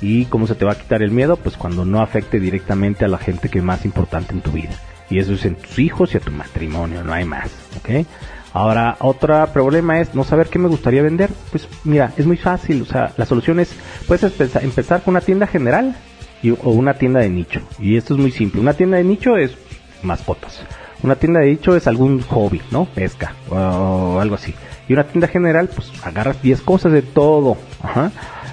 ¿Y 0.00 0.26
cómo 0.26 0.46
se 0.46 0.54
te 0.54 0.64
va 0.64 0.72
a 0.72 0.78
quitar 0.78 1.02
el 1.02 1.10
miedo? 1.10 1.36
Pues 1.36 1.56
cuando 1.56 1.84
no 1.84 2.00
afecte 2.00 2.38
directamente 2.38 3.04
a 3.04 3.08
la 3.08 3.18
gente 3.18 3.48
que 3.48 3.58
es 3.58 3.64
más 3.64 3.84
importante 3.84 4.34
en 4.34 4.42
tu 4.42 4.52
vida. 4.52 4.78
Y 5.08 5.18
eso 5.18 5.32
es 5.32 5.44
en 5.44 5.54
tus 5.54 5.78
hijos 5.78 6.14
y 6.14 6.18
a 6.18 6.20
tu 6.20 6.30
matrimonio, 6.32 7.04
no 7.04 7.12
hay 7.12 7.24
más. 7.24 7.50
¿Ok? 7.78 8.06
Ahora, 8.52 8.96
otro 9.00 9.46
problema 9.52 10.00
es 10.00 10.14
no 10.14 10.24
saber 10.24 10.48
qué 10.48 10.58
me 10.58 10.68
gustaría 10.68 11.02
vender. 11.02 11.30
Pues 11.50 11.68
mira, 11.84 12.12
es 12.16 12.26
muy 12.26 12.36
fácil. 12.36 12.82
O 12.82 12.86
sea, 12.86 13.12
la 13.16 13.26
solución 13.26 13.60
es, 13.60 13.74
puedes 14.08 14.24
empezar 14.40 15.02
con 15.02 15.12
una 15.12 15.20
tienda 15.20 15.46
general 15.46 15.94
y, 16.42 16.50
o 16.50 16.70
una 16.70 16.94
tienda 16.94 17.20
de 17.20 17.28
nicho. 17.28 17.60
Y 17.78 17.96
esto 17.96 18.14
es 18.14 18.20
muy 18.20 18.30
simple. 18.30 18.60
Una 18.60 18.72
tienda 18.72 18.96
de 18.96 19.04
nicho 19.04 19.36
es 19.36 19.56
mascotas. 20.02 20.62
Una 21.02 21.16
tienda 21.16 21.40
de 21.40 21.50
nicho 21.50 21.76
es 21.76 21.86
algún 21.86 22.22
hobby, 22.22 22.62
¿no? 22.70 22.86
Pesca 22.86 23.34
o 23.50 24.18
algo 24.20 24.34
así. 24.36 24.54
Y 24.88 24.92
una 24.94 25.04
tienda 25.04 25.28
general, 25.28 25.68
pues 25.68 25.92
agarras 26.02 26.40
10 26.40 26.62
cosas 26.62 26.92
de 26.92 27.02
todo. 27.02 27.58
Ajá. 27.82 28.10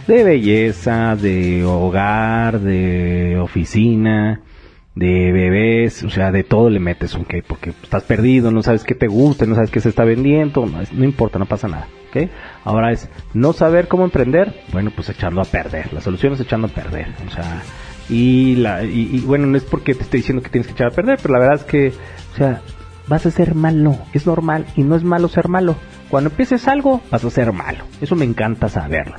De 0.07 0.23
belleza, 0.23 1.15
de 1.15 1.63
hogar, 1.63 2.59
de 2.59 3.37
oficina, 3.39 4.41
de 4.95 5.31
bebés, 5.31 6.03
o 6.03 6.09
sea, 6.09 6.31
de 6.31 6.43
todo 6.43 6.69
le 6.69 6.79
metes, 6.79 7.15
ok, 7.15 7.35
porque 7.47 7.71
estás 7.71 8.03
perdido, 8.03 8.51
no 8.51 8.61
sabes 8.61 8.83
qué 8.83 8.95
te 8.95 9.07
gusta, 9.07 9.45
no 9.45 9.55
sabes 9.55 9.71
qué 9.71 9.79
se 9.79 9.89
está 9.89 10.03
vendiendo, 10.03 10.65
no, 10.65 11.03
importa, 11.03 11.39
no 11.39 11.45
pasa 11.45 11.67
nada, 11.67 11.87
ok. 12.09 12.29
Ahora 12.63 12.91
es 12.91 13.09
no 13.33 13.53
saber 13.53 13.87
cómo 13.87 14.03
emprender, 14.03 14.53
bueno, 14.71 14.91
pues 14.95 15.09
echando 15.09 15.41
a 15.41 15.45
perder, 15.45 15.91
la 15.93 16.01
solución 16.01 16.33
es 16.33 16.41
echando 16.41 16.67
a 16.67 16.71
perder, 16.71 17.07
o 17.25 17.31
sea, 17.31 17.63
y, 18.09 18.55
la, 18.57 18.83
y, 18.83 19.23
bueno, 19.25 19.47
no 19.47 19.57
es 19.57 19.63
porque 19.63 19.95
te 19.95 20.03
estoy 20.03 20.19
diciendo 20.19 20.43
que 20.43 20.49
tienes 20.49 20.67
que 20.67 20.73
echar 20.73 20.87
a 20.87 20.95
perder, 20.95 21.17
pero 21.21 21.33
la 21.33 21.39
verdad 21.39 21.55
es 21.55 21.63
que, 21.63 21.93
o 22.33 22.37
sea, 22.37 22.61
vas 23.07 23.25
a 23.25 23.31
ser 23.31 23.55
malo, 23.55 23.97
es 24.13 24.27
normal 24.27 24.65
y 24.75 24.83
no 24.83 24.95
es 24.95 25.03
malo 25.03 25.27
ser 25.27 25.47
malo. 25.47 25.75
Cuando 26.09 26.29
empieces 26.29 26.67
algo, 26.67 27.01
vas 27.09 27.23
a 27.23 27.29
ser 27.29 27.51
malo, 27.51 27.85
eso 28.01 28.15
me 28.15 28.25
encanta 28.25 28.69
saberlo. 28.69 29.15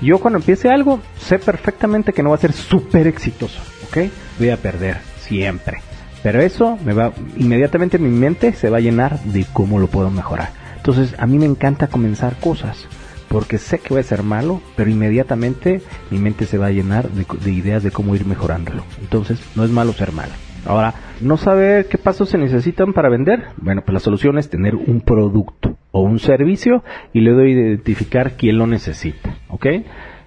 Yo 0.00 0.18
cuando 0.18 0.38
empiece 0.38 0.68
algo, 0.68 1.00
sé 1.18 1.38
perfectamente 1.38 2.12
que 2.12 2.22
no 2.22 2.30
va 2.30 2.36
a 2.36 2.40
ser 2.40 2.52
súper 2.52 3.06
exitoso, 3.06 3.60
¿ok? 3.88 4.10
Voy 4.38 4.50
a 4.50 4.56
perder, 4.56 4.98
siempre. 5.18 5.78
Pero 6.22 6.40
eso 6.40 6.78
me 6.84 6.92
va, 6.92 7.12
inmediatamente 7.36 7.98
mi 7.98 8.10
mente 8.10 8.52
se 8.52 8.68
va 8.68 8.78
a 8.78 8.80
llenar 8.80 9.20
de 9.20 9.46
cómo 9.52 9.78
lo 9.78 9.86
puedo 9.86 10.10
mejorar. 10.10 10.50
Entonces, 10.76 11.14
a 11.18 11.26
mí 11.26 11.38
me 11.38 11.46
encanta 11.46 11.88
comenzar 11.88 12.36
cosas 12.36 12.86
porque 13.28 13.58
sé 13.58 13.78
que 13.78 13.94
va 13.94 14.00
a 14.00 14.04
ser 14.04 14.22
malo, 14.22 14.60
pero 14.76 14.90
inmediatamente 14.90 15.82
mi 16.10 16.18
mente 16.18 16.46
se 16.46 16.58
va 16.58 16.66
a 16.66 16.70
llenar 16.70 17.10
de, 17.10 17.52
ideas 17.52 17.82
de 17.82 17.90
cómo 17.90 18.14
ir 18.14 18.26
mejorándolo. 18.26 18.84
Entonces, 19.00 19.40
no 19.56 19.64
es 19.64 19.70
malo 19.70 19.92
ser 19.92 20.12
malo. 20.12 20.32
Ahora, 20.64 20.94
¿no 21.20 21.36
saber 21.36 21.86
qué 21.88 21.98
pasos 21.98 22.28
se 22.28 22.38
necesitan 22.38 22.92
para 22.92 23.08
vender? 23.08 23.48
Bueno, 23.56 23.82
pues 23.84 23.94
la 23.94 24.00
solución 24.00 24.38
es 24.38 24.50
tener 24.50 24.74
un 24.74 25.00
producto 25.00 25.75
o 25.96 26.00
un 26.02 26.18
servicio 26.18 26.84
y 27.14 27.20
luego 27.20 27.42
identificar 27.42 28.36
quién 28.36 28.58
lo 28.58 28.66
necesita, 28.66 29.34
¿ok? 29.48 29.66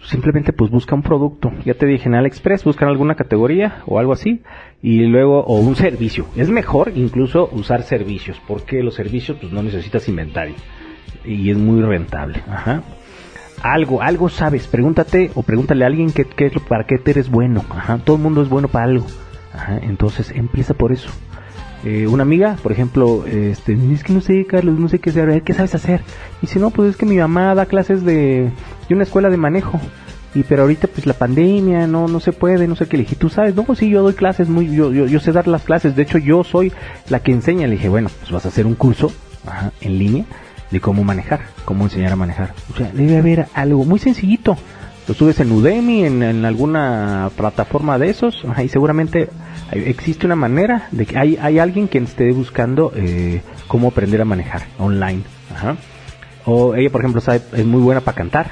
Simplemente 0.01 0.51
pues 0.51 0.71
busca 0.71 0.95
un 0.95 1.03
producto, 1.03 1.51
ya 1.63 1.75
te 1.75 1.85
dije 1.85 2.07
en 2.09 2.15
AliExpress, 2.15 2.63
buscan 2.63 2.89
alguna 2.89 3.13
categoría 3.13 3.83
o 3.85 3.99
algo 3.99 4.13
así 4.13 4.41
y 4.81 5.01
luego 5.05 5.41
o 5.41 5.59
un 5.59 5.75
servicio. 5.75 6.25
Es 6.35 6.49
mejor 6.49 6.93
incluso 6.95 7.49
usar 7.51 7.83
servicios 7.83 8.41
porque 8.47 8.81
los 8.81 8.95
servicios 8.95 9.37
pues 9.39 9.53
no 9.53 9.61
necesitas 9.61 10.09
inventario 10.09 10.55
y 11.23 11.51
es 11.51 11.57
muy 11.57 11.81
rentable. 11.83 12.41
Ajá. 12.49 12.81
Algo, 13.61 14.01
algo 14.01 14.29
sabes, 14.29 14.65
pregúntate 14.67 15.29
o 15.35 15.43
pregúntale 15.43 15.83
a 15.83 15.87
alguien 15.87 16.11
qué, 16.11 16.23
qué 16.23 16.47
es 16.47 16.55
lo, 16.55 16.61
para 16.61 16.85
qué 16.85 16.97
te 16.97 17.11
eres 17.11 17.29
bueno. 17.29 17.63
Ajá. 17.69 17.99
Todo 17.99 18.15
el 18.15 18.23
mundo 18.23 18.41
es 18.41 18.49
bueno 18.49 18.69
para 18.69 18.85
algo. 18.85 19.05
Ajá. 19.53 19.77
Entonces 19.83 20.31
empieza 20.31 20.73
por 20.73 20.93
eso. 20.93 21.11
Eh, 21.85 22.07
una 22.07 22.23
amiga, 22.23 22.57
por 22.61 22.71
ejemplo, 22.71 23.25
este, 23.25 23.77
es 23.93 24.03
que 24.03 24.11
no 24.13 24.21
sé, 24.21 24.45
Carlos, 24.45 24.77
no 24.77 24.89
sé 24.89 24.99
qué 24.99 25.11
hacer, 25.11 25.43
¿qué 25.43 25.53
sabes 25.53 25.75
hacer? 25.75 26.01
Y 26.41 26.47
si 26.47 26.59
no, 26.59 26.71
pues 26.71 26.89
es 26.89 26.97
que 26.97 27.05
mi 27.05 27.17
mamá 27.17 27.55
da 27.55 27.65
clases 27.65 28.03
de, 28.03 28.51
de 28.87 28.95
una 28.95 29.03
escuela 29.03 29.29
de 29.29 29.37
manejo. 29.37 29.79
Y 30.35 30.43
pero 30.43 30.61
ahorita 30.63 30.87
pues 30.87 31.07
la 31.07 31.13
pandemia, 31.13 31.87
no, 31.87 32.07
no 32.07 32.19
se 32.19 32.33
puede, 32.33 32.67
no 32.67 32.75
sé 32.75 32.87
qué. 32.87 32.97
Le 32.97 33.03
dije, 33.03 33.15
tú 33.15 33.29
sabes, 33.29 33.55
no, 33.55 33.65
sí, 33.75 33.89
yo 33.89 34.03
doy 34.03 34.13
clases, 34.13 34.49
muy, 34.49 34.67
yo, 34.73 34.91
yo, 34.91 35.07
yo 35.07 35.19
sé 35.19 35.31
dar 35.31 35.47
las 35.47 35.63
clases. 35.63 35.95
De 35.95 36.03
hecho, 36.03 36.17
yo 36.17 36.43
soy 36.43 36.71
la 37.09 37.21
que 37.21 37.31
enseña. 37.31 37.65
Le 37.67 37.73
dije, 37.73 37.89
bueno, 37.89 38.09
pues 38.19 38.31
vas 38.31 38.45
a 38.45 38.49
hacer 38.49 38.67
un 38.67 38.75
curso 38.75 39.11
ajá, 39.47 39.71
en 39.81 39.97
línea 39.97 40.25
de 40.69 40.79
cómo 40.79 41.03
manejar, 41.03 41.41
cómo 41.65 41.85
enseñar 41.85 42.11
a 42.11 42.15
manejar. 42.15 42.53
O 42.71 42.77
sea, 42.77 42.91
debe 42.93 43.17
haber 43.17 43.47
algo 43.53 43.85
muy 43.85 43.99
sencillito. 43.99 44.57
Lo 45.07 45.15
subes 45.15 45.39
en 45.39 45.51
Udemy, 45.51 46.05
en, 46.05 46.45
alguna 46.45 47.31
plataforma 47.35 47.97
de 47.97 48.11
esos, 48.11 48.45
y 48.63 48.67
seguramente 48.67 49.29
existe 49.71 50.25
una 50.25 50.35
manera 50.35 50.87
de 50.91 51.05
que 51.05 51.17
hay, 51.17 51.37
hay 51.37 51.59
alguien 51.59 51.87
que 51.87 51.97
esté 51.99 52.31
buscando 52.31 52.91
eh, 52.95 53.41
cómo 53.67 53.89
aprender 53.89 54.21
a 54.21 54.25
manejar 54.25 54.63
online. 54.77 55.23
O 56.45 56.75
ella, 56.75 56.89
por 56.89 57.01
ejemplo, 57.01 57.21
sabe, 57.21 57.41
es 57.53 57.65
muy 57.65 57.81
buena 57.81 58.01
para 58.01 58.15
cantar. 58.15 58.51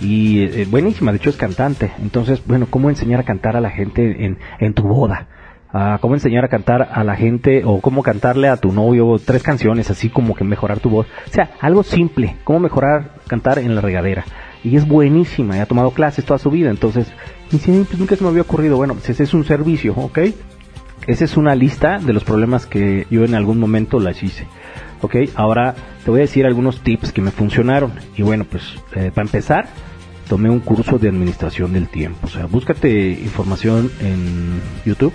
Y 0.00 0.42
eh, 0.42 0.66
buenísima, 0.70 1.12
de 1.12 1.18
hecho 1.18 1.30
es 1.30 1.36
cantante. 1.36 1.90
Entonces, 2.00 2.42
bueno, 2.46 2.66
¿cómo 2.70 2.88
enseñar 2.90 3.20
a 3.20 3.24
cantar 3.24 3.56
a 3.56 3.60
la 3.60 3.70
gente 3.70 4.24
en, 4.24 4.38
en 4.60 4.74
tu 4.74 4.82
boda? 4.82 5.28
a 5.70 5.98
cómo 6.00 6.14
enseñar 6.14 6.44
a 6.44 6.48
cantar 6.48 6.88
a 6.92 7.04
la 7.04 7.16
gente 7.16 7.62
o 7.64 7.80
cómo 7.80 8.02
cantarle 8.02 8.48
a 8.48 8.56
tu 8.56 8.72
novio 8.72 9.18
tres 9.24 9.42
canciones, 9.42 9.90
así 9.90 10.08
como 10.08 10.34
que 10.34 10.44
mejorar 10.44 10.80
tu 10.80 10.90
voz. 10.90 11.06
O 11.26 11.30
sea, 11.30 11.50
algo 11.60 11.82
simple, 11.82 12.36
cómo 12.44 12.60
mejorar 12.60 13.12
cantar 13.26 13.58
en 13.58 13.74
la 13.74 13.80
regadera. 13.80 14.24
Y 14.64 14.76
es 14.76 14.88
buenísima, 14.88 15.56
y 15.56 15.60
ha 15.60 15.66
tomado 15.66 15.92
clases 15.92 16.24
toda 16.24 16.38
su 16.38 16.50
vida, 16.50 16.70
entonces, 16.70 17.12
y 17.50 17.56
pues 17.58 17.98
nunca 17.98 18.16
se 18.16 18.22
me 18.22 18.30
había 18.30 18.42
ocurrido, 18.42 18.76
bueno, 18.76 18.94
pues 18.94 19.08
ese 19.10 19.22
es 19.22 19.34
un 19.34 19.44
servicio, 19.44 19.94
¿ok? 19.96 20.18
Esa 21.06 21.24
es 21.24 21.36
una 21.36 21.54
lista 21.54 21.98
de 21.98 22.12
los 22.12 22.24
problemas 22.24 22.66
que 22.66 23.06
yo 23.10 23.24
en 23.24 23.34
algún 23.34 23.58
momento 23.58 23.98
las 23.98 24.22
hice. 24.22 24.46
Ok, 25.00 25.16
ahora 25.34 25.74
te 26.04 26.10
voy 26.10 26.20
a 26.20 26.22
decir 26.22 26.44
algunos 26.44 26.80
tips 26.80 27.12
que 27.12 27.22
me 27.22 27.30
funcionaron. 27.30 27.92
Y 28.16 28.22
bueno, 28.22 28.44
pues 28.44 28.62
eh, 28.94 29.10
para 29.14 29.26
empezar, 29.26 29.68
tomé 30.28 30.50
un 30.50 30.60
curso 30.60 30.98
de 30.98 31.08
administración 31.08 31.72
del 31.72 31.88
tiempo. 31.88 32.26
O 32.26 32.28
sea, 32.28 32.46
búscate 32.46 33.10
información 33.10 33.90
en 34.00 34.60
YouTube 34.84 35.14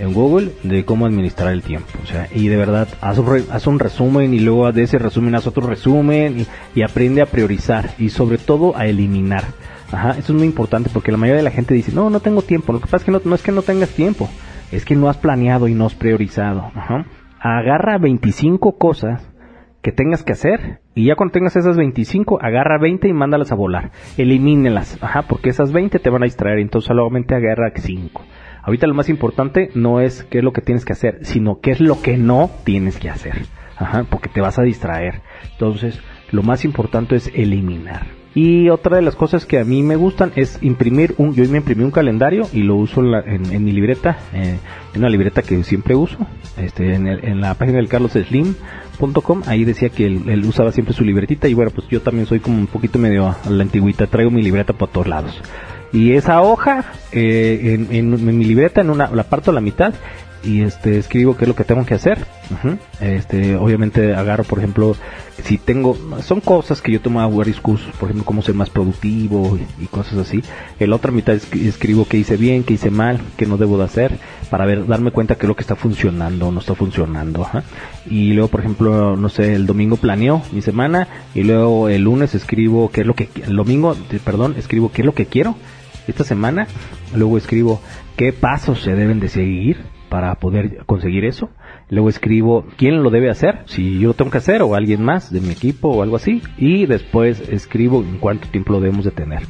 en 0.00 0.14
Google 0.14 0.52
de 0.62 0.84
cómo 0.84 1.06
administrar 1.06 1.52
el 1.52 1.62
tiempo. 1.62 1.90
O 2.02 2.06
sea, 2.06 2.26
y 2.34 2.48
de 2.48 2.56
verdad, 2.56 2.88
haz 3.00 3.18
un, 3.66 3.78
resumen 3.78 4.34
y 4.34 4.40
luego 4.40 4.72
de 4.72 4.84
ese 4.84 4.98
resumen 4.98 5.34
haz 5.34 5.46
otro 5.46 5.66
resumen 5.66 6.46
y, 6.74 6.82
aprende 6.82 7.20
a 7.20 7.26
priorizar 7.26 7.94
y 7.98 8.08
sobre 8.08 8.38
todo 8.38 8.76
a 8.76 8.86
eliminar. 8.86 9.44
Ajá, 9.92 10.10
eso 10.10 10.32
es 10.32 10.38
muy 10.38 10.46
importante 10.46 10.90
porque 10.92 11.10
la 11.10 11.18
mayoría 11.18 11.38
de 11.38 11.44
la 11.44 11.50
gente 11.50 11.74
dice, 11.74 11.92
no, 11.92 12.10
no 12.10 12.20
tengo 12.20 12.42
tiempo. 12.42 12.72
Lo 12.72 12.80
que 12.80 12.86
pasa 12.86 12.98
es 12.98 13.04
que 13.04 13.10
no, 13.10 13.20
no 13.24 13.34
es 13.34 13.42
que 13.42 13.52
no 13.52 13.62
tengas 13.62 13.90
tiempo, 13.90 14.28
es 14.70 14.84
que 14.84 14.96
no 14.96 15.08
has 15.08 15.16
planeado 15.16 15.68
y 15.68 15.74
no 15.74 15.86
has 15.86 15.94
priorizado. 15.94 16.70
Ajá. 16.74 17.06
Agarra 17.40 17.98
25 17.98 18.78
cosas 18.78 19.26
que 19.82 19.92
tengas 19.92 20.22
que 20.22 20.32
hacer 20.32 20.80
y 20.94 21.06
ya 21.06 21.16
cuando 21.16 21.32
tengas 21.32 21.56
esas 21.56 21.76
25 21.76 22.38
agarra 22.42 22.78
20 22.78 23.08
y 23.08 23.14
mándalas 23.14 23.50
a 23.50 23.54
volar 23.54 23.92
elimínelas 24.18 24.98
ajá 25.00 25.22
porque 25.22 25.48
esas 25.48 25.72
20 25.72 25.98
te 25.98 26.10
van 26.10 26.22
a 26.22 26.26
distraer 26.26 26.58
entonces 26.58 26.88
solamente 26.88 27.34
agarra 27.34 27.72
5 27.74 28.22
Ahorita 28.62 28.86
lo 28.86 28.94
más 28.94 29.08
importante 29.08 29.70
no 29.74 30.00
es 30.00 30.24
qué 30.24 30.38
es 30.38 30.44
lo 30.44 30.52
que 30.52 30.60
tienes 30.60 30.84
que 30.84 30.92
hacer, 30.92 31.20
sino 31.22 31.60
qué 31.60 31.70
es 31.70 31.80
lo 31.80 32.02
que 32.02 32.16
no 32.16 32.50
tienes 32.64 32.98
que 32.98 33.08
hacer. 33.08 33.46
Ajá, 33.76 34.04
porque 34.08 34.28
te 34.28 34.40
vas 34.40 34.58
a 34.58 34.62
distraer. 34.62 35.22
Entonces, 35.52 36.00
lo 36.30 36.42
más 36.42 36.64
importante 36.64 37.16
es 37.16 37.30
eliminar. 37.34 38.19
Y 38.34 38.68
otra 38.68 38.96
de 38.96 39.02
las 39.02 39.16
cosas 39.16 39.44
que 39.44 39.58
a 39.58 39.64
mí 39.64 39.82
me 39.82 39.96
gustan 39.96 40.32
es 40.36 40.58
imprimir 40.62 41.14
un, 41.18 41.34
yo 41.34 41.48
me 41.48 41.58
imprimí 41.58 41.82
un 41.82 41.90
calendario 41.90 42.46
y 42.52 42.62
lo 42.62 42.76
uso 42.76 43.02
en, 43.02 43.64
mi 43.64 43.72
libreta, 43.72 44.18
eh, 44.32 44.58
en 44.94 45.00
una 45.00 45.08
libreta 45.08 45.42
que 45.42 45.62
siempre 45.64 45.96
uso, 45.96 46.16
este, 46.56 46.94
en, 46.94 47.40
la 47.40 47.54
página 47.54 47.78
del 47.78 47.88
carlosslim.com, 47.88 49.42
ahí 49.46 49.64
decía 49.64 49.88
que 49.88 50.06
él, 50.06 50.44
usaba 50.46 50.70
siempre 50.70 50.94
su 50.94 51.04
libretita 51.04 51.48
y 51.48 51.54
bueno, 51.54 51.72
pues 51.72 51.88
yo 51.88 52.02
también 52.02 52.26
soy 52.26 52.38
como 52.38 52.58
un 52.58 52.68
poquito 52.68 53.00
medio 53.00 53.26
a 53.26 53.50
la 53.50 53.64
antigüita, 53.64 54.06
traigo 54.06 54.30
mi 54.30 54.42
libreta 54.42 54.74
por 54.74 54.90
todos 54.90 55.08
lados. 55.08 55.42
Y 55.92 56.12
esa 56.12 56.40
hoja, 56.40 56.84
eh, 57.10 57.84
en, 57.90 58.38
mi 58.38 58.44
libreta, 58.44 58.80
en 58.80 58.90
una, 58.90 59.10
la 59.10 59.24
parto 59.24 59.50
a 59.50 59.54
la 59.54 59.60
mitad 59.60 59.92
y 60.42 60.62
este 60.62 60.98
escribo 60.98 61.36
qué 61.36 61.44
es 61.44 61.48
lo 61.48 61.54
que 61.54 61.64
tengo 61.64 61.84
que 61.84 61.94
hacer. 61.94 62.18
Este, 63.00 63.56
obviamente 63.56 64.14
agarro, 64.14 64.44
por 64.44 64.58
ejemplo, 64.58 64.96
si 65.44 65.58
tengo, 65.58 65.96
son 66.22 66.40
cosas 66.40 66.82
que 66.82 66.90
yo 66.92 67.00
tomo 67.00 67.30
varios 67.30 67.60
cursos, 67.60 67.92
por 67.96 68.08
ejemplo, 68.08 68.24
cómo 68.24 68.42
ser 68.42 68.54
más 68.54 68.70
productivo 68.70 69.58
y, 69.78 69.86
cosas 69.86 70.18
así. 70.18 70.42
En 70.78 70.90
la 70.90 70.96
otra 70.96 71.12
mitad 71.12 71.34
escribo 71.34 72.06
qué 72.06 72.16
hice 72.16 72.36
bien, 72.36 72.64
qué 72.64 72.74
hice 72.74 72.90
mal, 72.90 73.20
qué 73.36 73.46
no 73.46 73.56
debo 73.56 73.78
de 73.78 73.84
hacer, 73.84 74.18
para 74.50 74.66
ver, 74.66 74.86
darme 74.86 75.10
cuenta 75.10 75.36
qué 75.36 75.46
es 75.46 75.48
lo 75.48 75.56
que 75.56 75.62
está 75.62 75.76
funcionando 75.76 76.48
o 76.48 76.52
no 76.52 76.60
está 76.60 76.74
funcionando. 76.74 77.46
Y 78.08 78.32
luego, 78.32 78.48
por 78.48 78.60
ejemplo, 78.60 79.16
no 79.16 79.28
sé, 79.28 79.54
el 79.54 79.66
domingo 79.66 79.96
planeo 79.96 80.42
mi 80.52 80.62
semana 80.62 81.08
y 81.34 81.42
luego 81.42 81.88
el 81.88 82.02
lunes 82.02 82.34
escribo 82.34 82.90
qué 82.90 83.02
es 83.02 83.06
lo 83.06 83.14
que, 83.14 83.28
el 83.46 83.56
domingo, 83.56 83.96
perdón, 84.24 84.54
escribo 84.58 84.90
qué 84.90 85.02
es 85.02 85.06
lo 85.06 85.14
que 85.14 85.26
quiero 85.26 85.56
esta 86.08 86.24
semana. 86.24 86.66
Luego 87.14 87.38
escribo 87.38 87.80
qué 88.16 88.32
pasos 88.32 88.82
se 88.82 88.94
deben 88.94 89.20
de 89.20 89.28
seguir 89.28 89.99
para 90.10 90.34
poder 90.34 90.84
conseguir 90.84 91.24
eso. 91.24 91.48
Luego 91.88 92.10
escribo 92.10 92.66
quién 92.76 93.02
lo 93.02 93.08
debe 93.08 93.30
hacer, 93.30 93.60
si 93.64 93.98
yo 93.98 94.08
lo 94.08 94.14
tengo 94.14 94.30
que 94.30 94.38
hacer 94.38 94.60
o 94.60 94.74
alguien 94.74 95.02
más 95.02 95.32
de 95.32 95.40
mi 95.40 95.52
equipo 95.52 95.88
o 95.88 96.02
algo 96.02 96.16
así. 96.16 96.42
Y 96.58 96.84
después 96.84 97.40
escribo 97.48 98.02
en 98.02 98.18
cuánto 98.18 98.48
tiempo 98.48 98.74
lo 98.74 98.80
debemos 98.80 99.06
de 99.06 99.12
tener. 99.12 99.40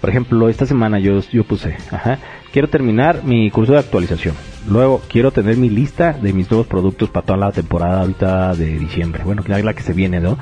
Por 0.00 0.10
ejemplo, 0.10 0.48
esta 0.48 0.66
semana 0.66 1.00
yo, 1.00 1.18
yo 1.32 1.42
puse, 1.42 1.76
ajá, 1.90 2.18
quiero 2.52 2.68
terminar 2.68 3.24
mi 3.24 3.50
curso 3.50 3.72
de 3.72 3.80
actualización. 3.80 4.36
Luego 4.68 5.00
quiero 5.08 5.30
tener 5.30 5.56
mi 5.56 5.70
lista 5.70 6.12
de 6.12 6.32
mis 6.32 6.50
nuevos 6.50 6.66
productos 6.66 7.08
para 7.08 7.26
toda 7.26 7.38
la 7.38 7.52
temporada 7.52 8.02
ahorita 8.02 8.54
de 8.54 8.78
diciembre. 8.78 9.22
Bueno, 9.24 9.42
que 9.42 9.50
la 9.50 9.74
que 9.74 9.82
se 9.82 9.92
viene, 9.92 10.20
¿no? 10.20 10.38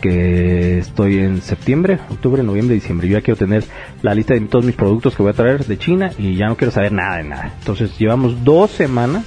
Que 0.00 0.78
estoy 0.78 1.18
en 1.18 1.42
septiembre, 1.42 1.98
octubre, 2.10 2.42
noviembre, 2.42 2.74
diciembre. 2.74 3.08
Yo 3.08 3.18
ya 3.18 3.22
quiero 3.22 3.38
tener 3.38 3.64
la 4.02 4.14
lista 4.14 4.34
de 4.34 4.40
todos 4.40 4.64
mis 4.64 4.74
productos 4.74 5.14
que 5.14 5.22
voy 5.22 5.30
a 5.30 5.34
traer 5.34 5.66
de 5.66 5.78
China 5.78 6.10
y 6.18 6.34
ya 6.34 6.46
no 6.46 6.56
quiero 6.56 6.72
saber 6.72 6.92
nada 6.92 7.18
de 7.18 7.24
nada. 7.24 7.52
Entonces 7.58 7.96
llevamos 7.98 8.42
dos 8.42 8.70
semanas 8.70 9.24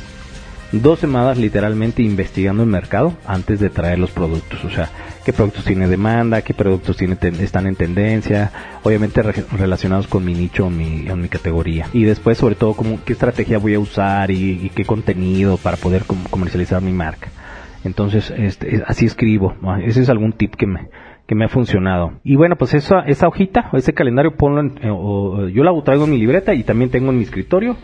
dos 0.72 1.00
semanas 1.00 1.38
literalmente 1.38 2.02
investigando 2.02 2.64
el 2.64 2.70
mercado 2.70 3.14
antes 3.26 3.60
de 3.60 3.70
traer 3.70 4.00
los 4.00 4.12
productos. 4.12 4.64
O 4.64 4.70
sea, 4.70 4.90
qué 5.26 5.34
productos 5.34 5.66
tiene 5.66 5.88
demanda, 5.88 6.42
qué 6.42 6.54
productos 6.54 6.98
tiene 6.98 7.18
están 7.40 7.68
en 7.68 7.76
tendencia, 7.76 8.52
obviamente 8.84 9.22
relacionados 9.22 10.08
con 10.08 10.26
mi 10.26 10.34
nicho 10.34 10.66
o 10.66 10.70
mi, 10.70 11.08
mi 11.16 11.30
categoría. 11.30 11.88
Y 11.94 12.04
después, 12.04 12.38
sobre 12.38 12.56
todo, 12.56 12.74
como, 12.74 13.04
qué 13.04 13.14
estrategia 13.14 13.58
voy 13.58 13.76
a 13.76 13.80
usar 13.80 14.32
y, 14.32 14.72
qué 14.76 14.86
contenido 14.86 15.58
para 15.58 15.78
poder 15.78 16.04
comercializar 16.30 16.82
mi 16.82 16.94
marca. 16.94 17.30
Entonces, 17.84 18.32
este, 18.36 18.84
así 18.86 19.06
escribo. 19.06 19.56
Ese 19.84 20.02
es 20.02 20.10
algún 20.10 20.34
tip 20.34 20.56
que 20.56 20.68
me, 20.68 20.90
que 21.28 21.36
me 21.36 21.46
ha 21.46 21.50
funcionado. 21.50 22.14
Y 22.24 22.36
bueno, 22.36 22.56
pues 22.56 22.74
esa, 22.74 23.02
esa 23.02 23.28
hojita, 23.28 23.70
ese 23.74 23.94
calendario, 23.94 24.36
ponlo 24.36 24.62
en, 24.62 24.78
eh, 24.82 25.52
yo 25.54 25.64
la 25.64 25.72
traigo 25.84 26.06
en 26.06 26.12
mi 26.12 26.18
libreta 26.18 26.54
y 26.54 26.64
también 26.64 26.92
tengo 26.92 27.10
en 27.12 27.18
mi 27.18 27.24
escritorio 27.24 27.78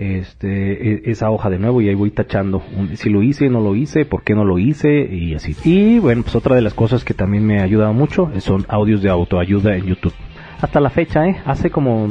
este, 0.00 1.08
e, 1.08 1.10
esa 1.10 1.30
hoja 1.30 1.50
de 1.50 1.58
nuevo 1.58 1.82
y 1.82 1.88
ahí 1.88 1.94
voy 1.94 2.10
tachando 2.10 2.62
si 2.94 3.10
lo 3.10 3.22
hice, 3.22 3.50
no 3.50 3.60
lo 3.60 3.76
hice, 3.76 4.06
por 4.06 4.22
qué 4.22 4.34
no 4.34 4.44
lo 4.44 4.58
hice 4.58 5.02
y 5.02 5.34
así. 5.34 5.54
Y 5.64 5.98
bueno, 5.98 6.22
pues 6.22 6.34
otra 6.34 6.56
de 6.56 6.62
las 6.62 6.72
cosas 6.72 7.04
que 7.04 7.12
también 7.12 7.44
me 7.44 7.60
ha 7.60 7.64
ayudado 7.64 7.92
mucho 7.92 8.30
son 8.40 8.64
audios 8.68 9.02
de 9.02 9.10
autoayuda 9.10 9.76
en 9.76 9.84
YouTube. 9.84 10.14
Hasta 10.60 10.80
la 10.80 10.90
fecha, 10.90 11.26
¿eh? 11.26 11.36
Hace 11.44 11.70
como 11.70 12.08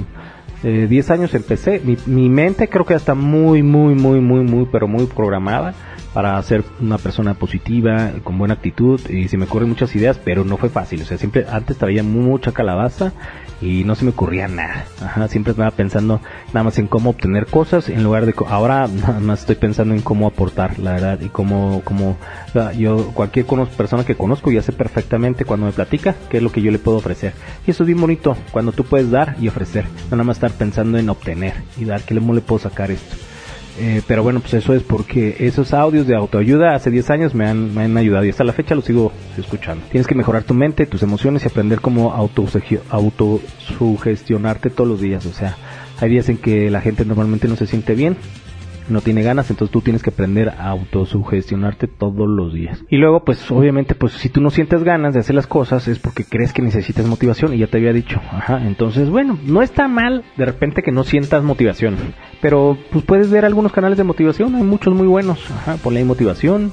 eh, 0.64 0.88
10 0.90 1.12
años 1.12 1.34
empecé, 1.34 1.82
mi, 2.06 2.30
mente 2.30 2.68
creo 2.68 2.86
que 2.86 2.94
ya 2.94 2.98
está 2.98 3.16
muy, 3.16 3.64
muy, 3.64 3.96
muy, 3.96 4.20
muy, 4.20 4.42
muy, 4.42 4.68
pero 4.70 4.88
muy 4.88 5.06
programada 5.06 5.74
para 6.14 6.42
ser 6.42 6.64
una 6.82 6.98
persona 6.98 7.34
positiva, 7.34 8.12
con 8.24 8.38
buena 8.38 8.56
actitud 8.56 9.00
y 9.10 9.28
se 9.28 9.38
me 9.38 9.46
ocurren 9.46 9.70
muchas 9.70 9.96
ideas, 9.96 10.20
pero 10.24 10.44
no 10.44 10.58
fue 10.58 10.70
fácil, 10.70 11.02
o 11.02 11.06
sea, 11.06 11.18
siempre 11.18 11.46
antes 11.50 11.78
traía 11.78 12.04
mucha 12.04 12.52
calabaza 12.52 13.14
y 13.62 13.84
no 13.84 13.96
se 13.96 14.06
me 14.06 14.12
ocurría 14.12 14.48
nada, 14.48 14.86
siempre 15.28 15.52
estaba 15.52 15.72
pensando 15.72 16.22
nada 16.48 16.64
más 16.64 16.80
en 16.80 16.88
cómo 16.88 17.12
obtener 17.12 17.46
cosas 17.46 17.90
en 17.90 18.04
lugar 18.04 18.26
de, 18.26 18.34
ahora 18.48 18.88
nada 18.88 19.20
más 19.20 19.42
estoy 19.42 19.56
pensando 19.56 19.94
en 19.94 20.02
cómo 20.02 20.28
aportar, 20.28 20.80
la 20.80 20.94
verdad, 20.94 21.20
y 21.22 21.30
cómo, 21.30 21.82
cómo, 21.84 22.18
yo, 22.78 23.12
cualquier 23.14 23.46
persona 23.46 24.04
que 24.04 24.16
conozco 24.16 24.52
ya 24.52 24.62
sé 24.62 24.72
perfectamente 24.72 25.46
cuando 25.46 25.68
me 25.68 25.72
platica 25.72 26.16
qué 26.30 26.38
es 26.38 26.44
lo 26.44 26.52
que 26.52 26.62
yo 26.62 26.72
le 26.72 26.80
puedo 26.80 26.98
ofrecer, 26.98 27.34
y 27.68 27.72
eso 27.72 27.84
es 27.84 27.88
bien 27.88 28.02
bonito, 28.02 28.36
cuando 28.52 28.72
tú 28.72 28.84
puedes 28.84 29.12
dar 29.12 29.36
y 29.40 29.48
ofrecer, 29.48 29.86
no 30.10 30.18
nada 30.18 30.24
más 30.24 30.40
pensando 30.52 30.98
en 30.98 31.10
obtener 31.10 31.54
y 31.78 31.86
dar, 31.86 32.02
¿qué 32.02 32.14
le 32.14 32.22
puedo 32.22 32.60
sacar 32.60 32.92
esto? 32.92 33.16
Eh, 33.82 34.02
pero 34.08 34.24
bueno, 34.24 34.42
pues 34.42 34.56
eso 34.56 34.74
es 34.74 34.84
porque 34.84 35.38
esos 35.40 35.74
audios 35.74 36.06
de 36.06 36.14
autoayuda 36.14 36.76
hace 36.76 36.92
10 36.92 37.10
años 37.12 37.34
me 37.34 37.48
han, 37.48 37.74
me 37.74 37.84
han 37.84 37.96
ayudado 37.96 38.26
y 38.26 38.30
hasta 38.30 38.44
la 38.44 38.52
fecha 38.52 38.76
los 38.76 38.84
sigo 38.84 39.14
escuchando. 39.38 39.86
Tienes 39.90 40.06
que 40.06 40.16
mejorar 40.16 40.44
tu 40.44 40.54
mente, 40.54 40.86
tus 40.86 41.02
emociones 41.02 41.46
y 41.46 41.48
aprender 41.48 41.80
cómo 41.80 42.12
autosugestionarte 42.12 44.70
todos 44.70 44.90
los 44.90 45.00
días. 45.00 45.26
O 45.26 45.32
sea, 45.32 45.56
hay 46.02 46.10
días 46.10 46.28
en 46.28 46.36
que 46.38 46.70
la 46.70 46.82
gente 46.82 47.06
normalmente 47.06 47.48
no 47.48 47.56
se 47.56 47.68
siente 47.68 47.96
bien 47.96 48.18
no 48.90 49.02
tiene 49.02 49.24
ganas, 49.24 49.50
entonces 49.50 49.72
tú 49.72 49.82
tienes 49.82 50.04
que 50.04 50.10
aprender 50.10 50.50
a 50.50 50.70
autosugestionarte 50.70 51.88
todos 51.88 52.28
los 52.28 52.54
días. 52.54 52.84
Y 52.90 52.98
luego, 52.98 53.24
pues 53.24 53.50
obviamente, 53.52 53.96
pues 53.96 54.14
si 54.14 54.30
tú 54.30 54.42
no 54.42 54.50
sientes 54.50 54.84
ganas 54.84 55.14
de 55.14 55.20
hacer 55.20 55.36
las 55.36 55.48
cosas 55.48 55.88
es 55.88 56.00
porque 56.00 56.24
crees 56.24 56.54
que 56.54 56.62
necesitas 56.62 57.06
motivación 57.06 57.54
y 57.54 57.58
ya 57.58 57.68
te 57.68 57.78
había 57.78 57.94
dicho, 57.94 58.22
ajá, 58.32 58.66
entonces 58.66 59.10
bueno, 59.10 59.38
no 59.46 59.62
está 59.62 59.88
mal 59.88 60.24
de 60.38 60.46
repente 60.46 60.84
que 60.84 60.92
no 60.92 61.04
sientas 61.04 61.44
motivación, 61.44 61.96
pero 62.42 62.78
pues 62.92 63.04
puedes 63.06 63.30
ver 63.30 63.46
algunos 63.46 63.72
canales 63.72 63.98
de 63.98 64.04
motivación, 64.04 64.56
hay 64.56 64.64
muchos 64.64 64.94
muy 64.94 65.08
buenos, 65.08 65.50
ajá, 65.52 65.78
ponle 65.78 66.00
ahí 66.00 66.06
motivación, 66.06 66.72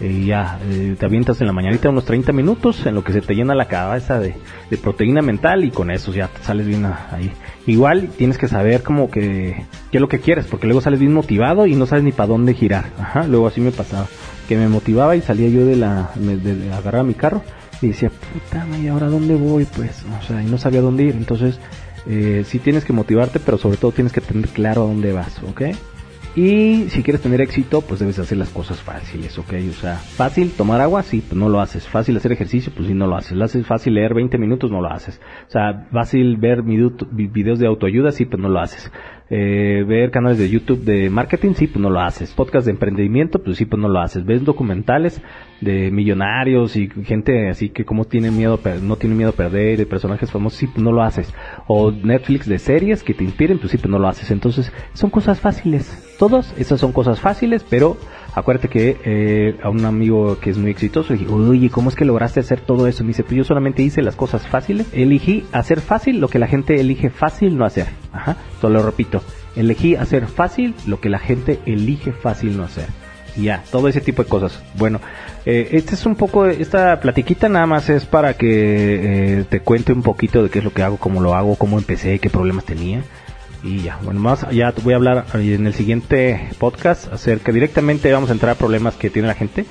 y 0.00 0.26
ya 0.26 0.58
eh, 0.68 0.96
te 0.98 1.06
avientas 1.06 1.40
en 1.40 1.46
la 1.46 1.52
mañanita 1.52 1.88
unos 1.88 2.04
30 2.04 2.32
minutos 2.32 2.84
en 2.84 2.94
lo 2.94 3.04
que 3.04 3.12
se 3.12 3.20
te 3.20 3.34
llena 3.34 3.54
la 3.54 3.68
cabeza 3.68 4.18
de, 4.18 4.34
de 4.70 4.76
proteína 4.76 5.22
mental 5.22 5.64
y 5.64 5.70
con 5.70 5.90
eso 5.90 6.12
ya 6.12 6.28
te 6.28 6.42
sales 6.42 6.66
bien 6.66 6.84
ahí. 6.84 7.32
Igual 7.66 8.08
tienes 8.16 8.36
que 8.36 8.48
saber 8.48 8.82
como 8.82 9.10
que 9.10 9.64
qué 9.90 9.98
es 9.98 10.00
lo 10.00 10.08
que 10.08 10.18
quieres, 10.18 10.46
porque 10.46 10.66
luego 10.66 10.80
sales 10.80 11.00
bien 11.00 11.14
motivado 11.14 11.66
y 11.66 11.76
no 11.76 11.86
sabes 11.86 12.04
ni 12.04 12.12
para 12.12 12.26
dónde 12.26 12.54
girar. 12.54 12.86
Ajá, 12.98 13.26
luego 13.26 13.46
así 13.46 13.60
me 13.60 13.70
pasaba, 13.70 14.06
que 14.48 14.56
me 14.56 14.68
motivaba 14.68 15.16
y 15.16 15.20
salía 15.20 15.48
yo 15.48 15.64
de 15.64 15.76
la 15.76 16.10
de, 16.16 16.72
agarrar 16.72 17.04
mi 17.04 17.14
carro 17.14 17.42
y 17.80 17.88
decía, 17.88 18.10
puta, 18.10 18.66
¿y 18.78 18.88
ahora 18.88 19.06
dónde 19.06 19.34
voy? 19.36 19.64
Pues, 19.64 20.04
o 20.20 20.26
sea, 20.26 20.42
y 20.42 20.46
no 20.46 20.58
sabía 20.58 20.80
dónde 20.80 21.04
ir. 21.04 21.14
Entonces, 21.14 21.58
eh, 22.06 22.44
sí 22.46 22.58
tienes 22.58 22.84
que 22.84 22.92
motivarte, 22.92 23.38
pero 23.38 23.58
sobre 23.58 23.76
todo 23.76 23.92
tienes 23.92 24.12
que 24.12 24.20
tener 24.20 24.48
claro 24.48 24.82
a 24.82 24.86
dónde 24.86 25.12
vas, 25.12 25.40
¿ok? 25.48 25.62
Y 26.36 26.88
si 26.88 27.04
quieres 27.04 27.22
tener 27.22 27.40
éxito, 27.40 27.80
pues 27.80 28.00
debes 28.00 28.18
hacer 28.18 28.38
las 28.38 28.50
cosas 28.50 28.82
fáciles, 28.82 29.38
¿ok? 29.38 29.54
O 29.70 29.72
sea, 29.72 29.94
fácil 29.94 30.50
tomar 30.50 30.80
agua, 30.80 31.04
sí, 31.04 31.20
pues 31.20 31.34
no 31.38 31.48
lo 31.48 31.60
haces. 31.60 31.86
Fácil 31.86 32.16
hacer 32.16 32.32
ejercicio, 32.32 32.72
pues 32.74 32.88
sí, 32.88 32.94
no 32.94 33.06
lo 33.06 33.16
haces. 33.16 33.32
Lo 33.32 33.44
haces 33.44 33.64
fácil 33.64 33.94
leer 33.94 34.14
20 34.14 34.36
minutos, 34.38 34.68
no 34.68 34.80
lo 34.80 34.90
haces. 34.90 35.20
O 35.46 35.50
sea, 35.50 35.86
fácil 35.92 36.36
ver 36.36 36.62
videos 36.62 37.60
de 37.60 37.68
autoayuda, 37.68 38.10
sí, 38.10 38.24
pues 38.24 38.42
no 38.42 38.48
lo 38.48 38.60
haces 38.60 38.90
eh, 39.30 39.84
ver 39.86 40.10
canales 40.10 40.38
de 40.38 40.50
YouTube 40.50 40.84
de 40.84 41.08
marketing, 41.08 41.54
sí, 41.54 41.66
pues 41.66 41.80
no 41.80 41.90
lo 41.90 42.00
haces. 42.00 42.32
Podcast 42.34 42.66
de 42.66 42.72
emprendimiento, 42.72 43.42
pues 43.42 43.56
sí, 43.56 43.64
pues 43.64 43.80
no 43.80 43.88
lo 43.88 44.00
haces. 44.00 44.24
Ves 44.24 44.44
documentales 44.44 45.22
de 45.60 45.90
millonarios 45.90 46.76
y 46.76 46.88
gente 46.88 47.48
así 47.48 47.70
que 47.70 47.84
como 47.84 48.04
tiene 48.04 48.30
miedo, 48.30 48.60
no 48.82 48.96
tiene 48.96 49.16
miedo 49.16 49.30
a 49.30 49.34
perder, 49.34 49.78
de 49.78 49.86
personajes 49.86 50.30
famosos, 50.30 50.58
sí, 50.58 50.66
pues 50.66 50.82
no 50.82 50.92
lo 50.92 51.02
haces. 51.02 51.34
O 51.66 51.90
Netflix 51.90 52.46
de 52.46 52.58
series 52.58 53.02
que 53.02 53.14
te 53.14 53.24
inspiren, 53.24 53.58
pues 53.58 53.70
sí, 53.72 53.78
pues 53.78 53.90
no 53.90 53.98
lo 53.98 54.08
haces. 54.08 54.30
Entonces, 54.30 54.72
son 54.92 55.10
cosas 55.10 55.40
fáciles. 55.40 56.13
Todas 56.18 56.54
esas 56.56 56.80
son 56.80 56.92
cosas 56.92 57.20
fáciles, 57.20 57.64
pero 57.68 57.96
acuérdate 58.34 58.68
que 58.68 58.98
eh, 59.04 59.58
a 59.62 59.70
un 59.70 59.84
amigo 59.84 60.38
que 60.38 60.50
es 60.50 60.58
muy 60.58 60.70
exitoso 60.70 61.12
le 61.12 61.20
dije, 61.20 61.32
oye, 61.32 61.70
¿cómo 61.70 61.88
es 61.88 61.96
que 61.96 62.04
lograste 62.04 62.40
hacer 62.40 62.60
todo 62.60 62.86
eso? 62.86 63.02
Me 63.02 63.08
dice, 63.08 63.24
pues 63.24 63.36
yo 63.36 63.44
solamente 63.44 63.82
hice 63.82 64.02
las 64.02 64.14
cosas 64.14 64.46
fáciles, 64.46 64.86
elegí 64.92 65.44
hacer 65.52 65.80
fácil 65.80 66.20
lo 66.20 66.28
que 66.28 66.38
la 66.38 66.46
gente 66.46 66.80
elige 66.80 67.10
fácil 67.10 67.58
no 67.58 67.64
hacer. 67.64 67.88
Ajá, 68.12 68.36
solo 68.60 68.78
lo 68.78 68.86
repito, 68.86 69.22
elegí 69.56 69.96
hacer 69.96 70.26
fácil 70.26 70.74
lo 70.86 71.00
que 71.00 71.08
la 71.08 71.18
gente 71.18 71.58
elige 71.66 72.12
fácil 72.12 72.56
no 72.56 72.64
hacer. 72.64 72.86
Ya, 73.36 73.64
todo 73.72 73.88
ese 73.88 74.00
tipo 74.00 74.22
de 74.22 74.28
cosas. 74.28 74.62
Bueno, 74.76 75.00
eh, 75.44 75.70
este 75.72 75.96
es 75.96 76.06
un 76.06 76.14
poco, 76.14 76.46
esta 76.46 77.00
platiquita 77.00 77.48
nada 77.48 77.66
más 77.66 77.90
es 77.90 78.06
para 78.06 78.34
que 78.34 79.40
eh, 79.40 79.44
te 79.48 79.58
cuente 79.58 79.92
un 79.92 80.02
poquito 80.02 80.44
de 80.44 80.50
qué 80.50 80.60
es 80.60 80.64
lo 80.64 80.72
que 80.72 80.84
hago, 80.84 80.98
cómo 80.98 81.20
lo 81.20 81.34
hago, 81.34 81.56
cómo 81.56 81.76
empecé, 81.76 82.20
qué 82.20 82.30
problemas 82.30 82.64
tenía 82.64 83.02
y 83.64 83.80
ya, 83.80 83.98
bueno, 84.02 84.20
más 84.20 84.46
ya 84.50 84.72
voy 84.82 84.92
a 84.92 84.96
hablar 84.96 85.26
en 85.32 85.66
el 85.66 85.72
siguiente 85.72 86.50
podcast 86.58 87.10
acerca 87.10 87.50
directamente 87.50 88.12
vamos 88.12 88.28
a 88.28 88.34
entrar 88.34 88.52
a 88.52 88.58
problemas 88.58 88.94
que 88.94 89.08
tiene 89.08 89.26
la 89.26 89.34
gente 89.34 89.64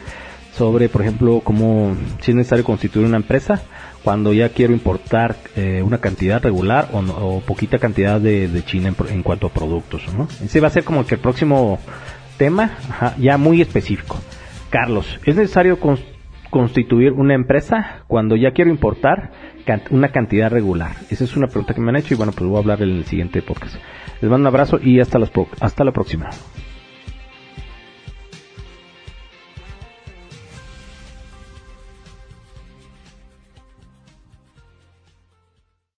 sobre, 0.58 0.90
por 0.90 1.02
ejemplo, 1.02 1.42
cómo 1.44 1.96
si 2.22 2.32
es 2.32 2.36
necesario 2.36 2.66
constituir 2.66 3.06
una 3.06 3.18
empresa 3.18 3.62
cuando 4.04 4.34
ya 4.34 4.50
quiero 4.50 4.74
importar 4.74 5.36
eh, 5.56 5.82
una 5.84 6.00
cantidad 6.00 6.42
regular 6.42 6.90
o, 6.92 7.42
poquita 7.42 7.78
cantidad 7.80 8.20
de, 8.20 8.64
China 8.66 8.94
en, 9.10 9.24
cuanto 9.24 9.48
a 9.48 9.54
productos, 9.54 10.04
¿no? 10.18 10.28
Ese 10.44 10.60
va 10.60 10.68
a 10.68 10.72
ser 10.72 10.84
como 10.84 11.06
que 11.06 11.16
el 11.16 11.22
próximo 11.22 11.80
tema, 12.38 12.78
ya 13.18 13.38
muy 13.38 13.62
específico. 13.62 14.18
Carlos, 14.70 15.20
¿es 15.24 15.36
necesario 15.36 15.80
constituir 16.54 17.14
una 17.14 17.34
empresa 17.34 18.04
cuando 18.08 18.36
ya 18.36 18.52
quiero 18.52 18.70
importar 18.70 19.32
una 19.90 20.10
cantidad 20.10 20.52
regular? 20.52 20.92
Esa 21.10 21.24
es 21.24 21.36
una 21.36 21.48
pregunta 21.48 21.74
que 21.74 21.82
me 21.82 21.90
han 21.90 21.96
hecho 21.96 22.14
y 22.14 22.18
bueno, 22.18 22.32
pues 22.32 22.48
voy 22.48 22.58
a 22.58 22.60
hablar 22.60 22.84
en 22.84 22.92
el 22.92 23.06
siguiente 23.06 23.42
podcast. 23.42 23.76
Les 24.22 24.30
mando 24.30 24.48
un 24.48 24.54
abrazo 24.54 24.80
y 24.80 25.00
hasta, 25.00 25.18
hasta 25.60 25.84
la 25.84 25.92
próxima. 25.92 26.30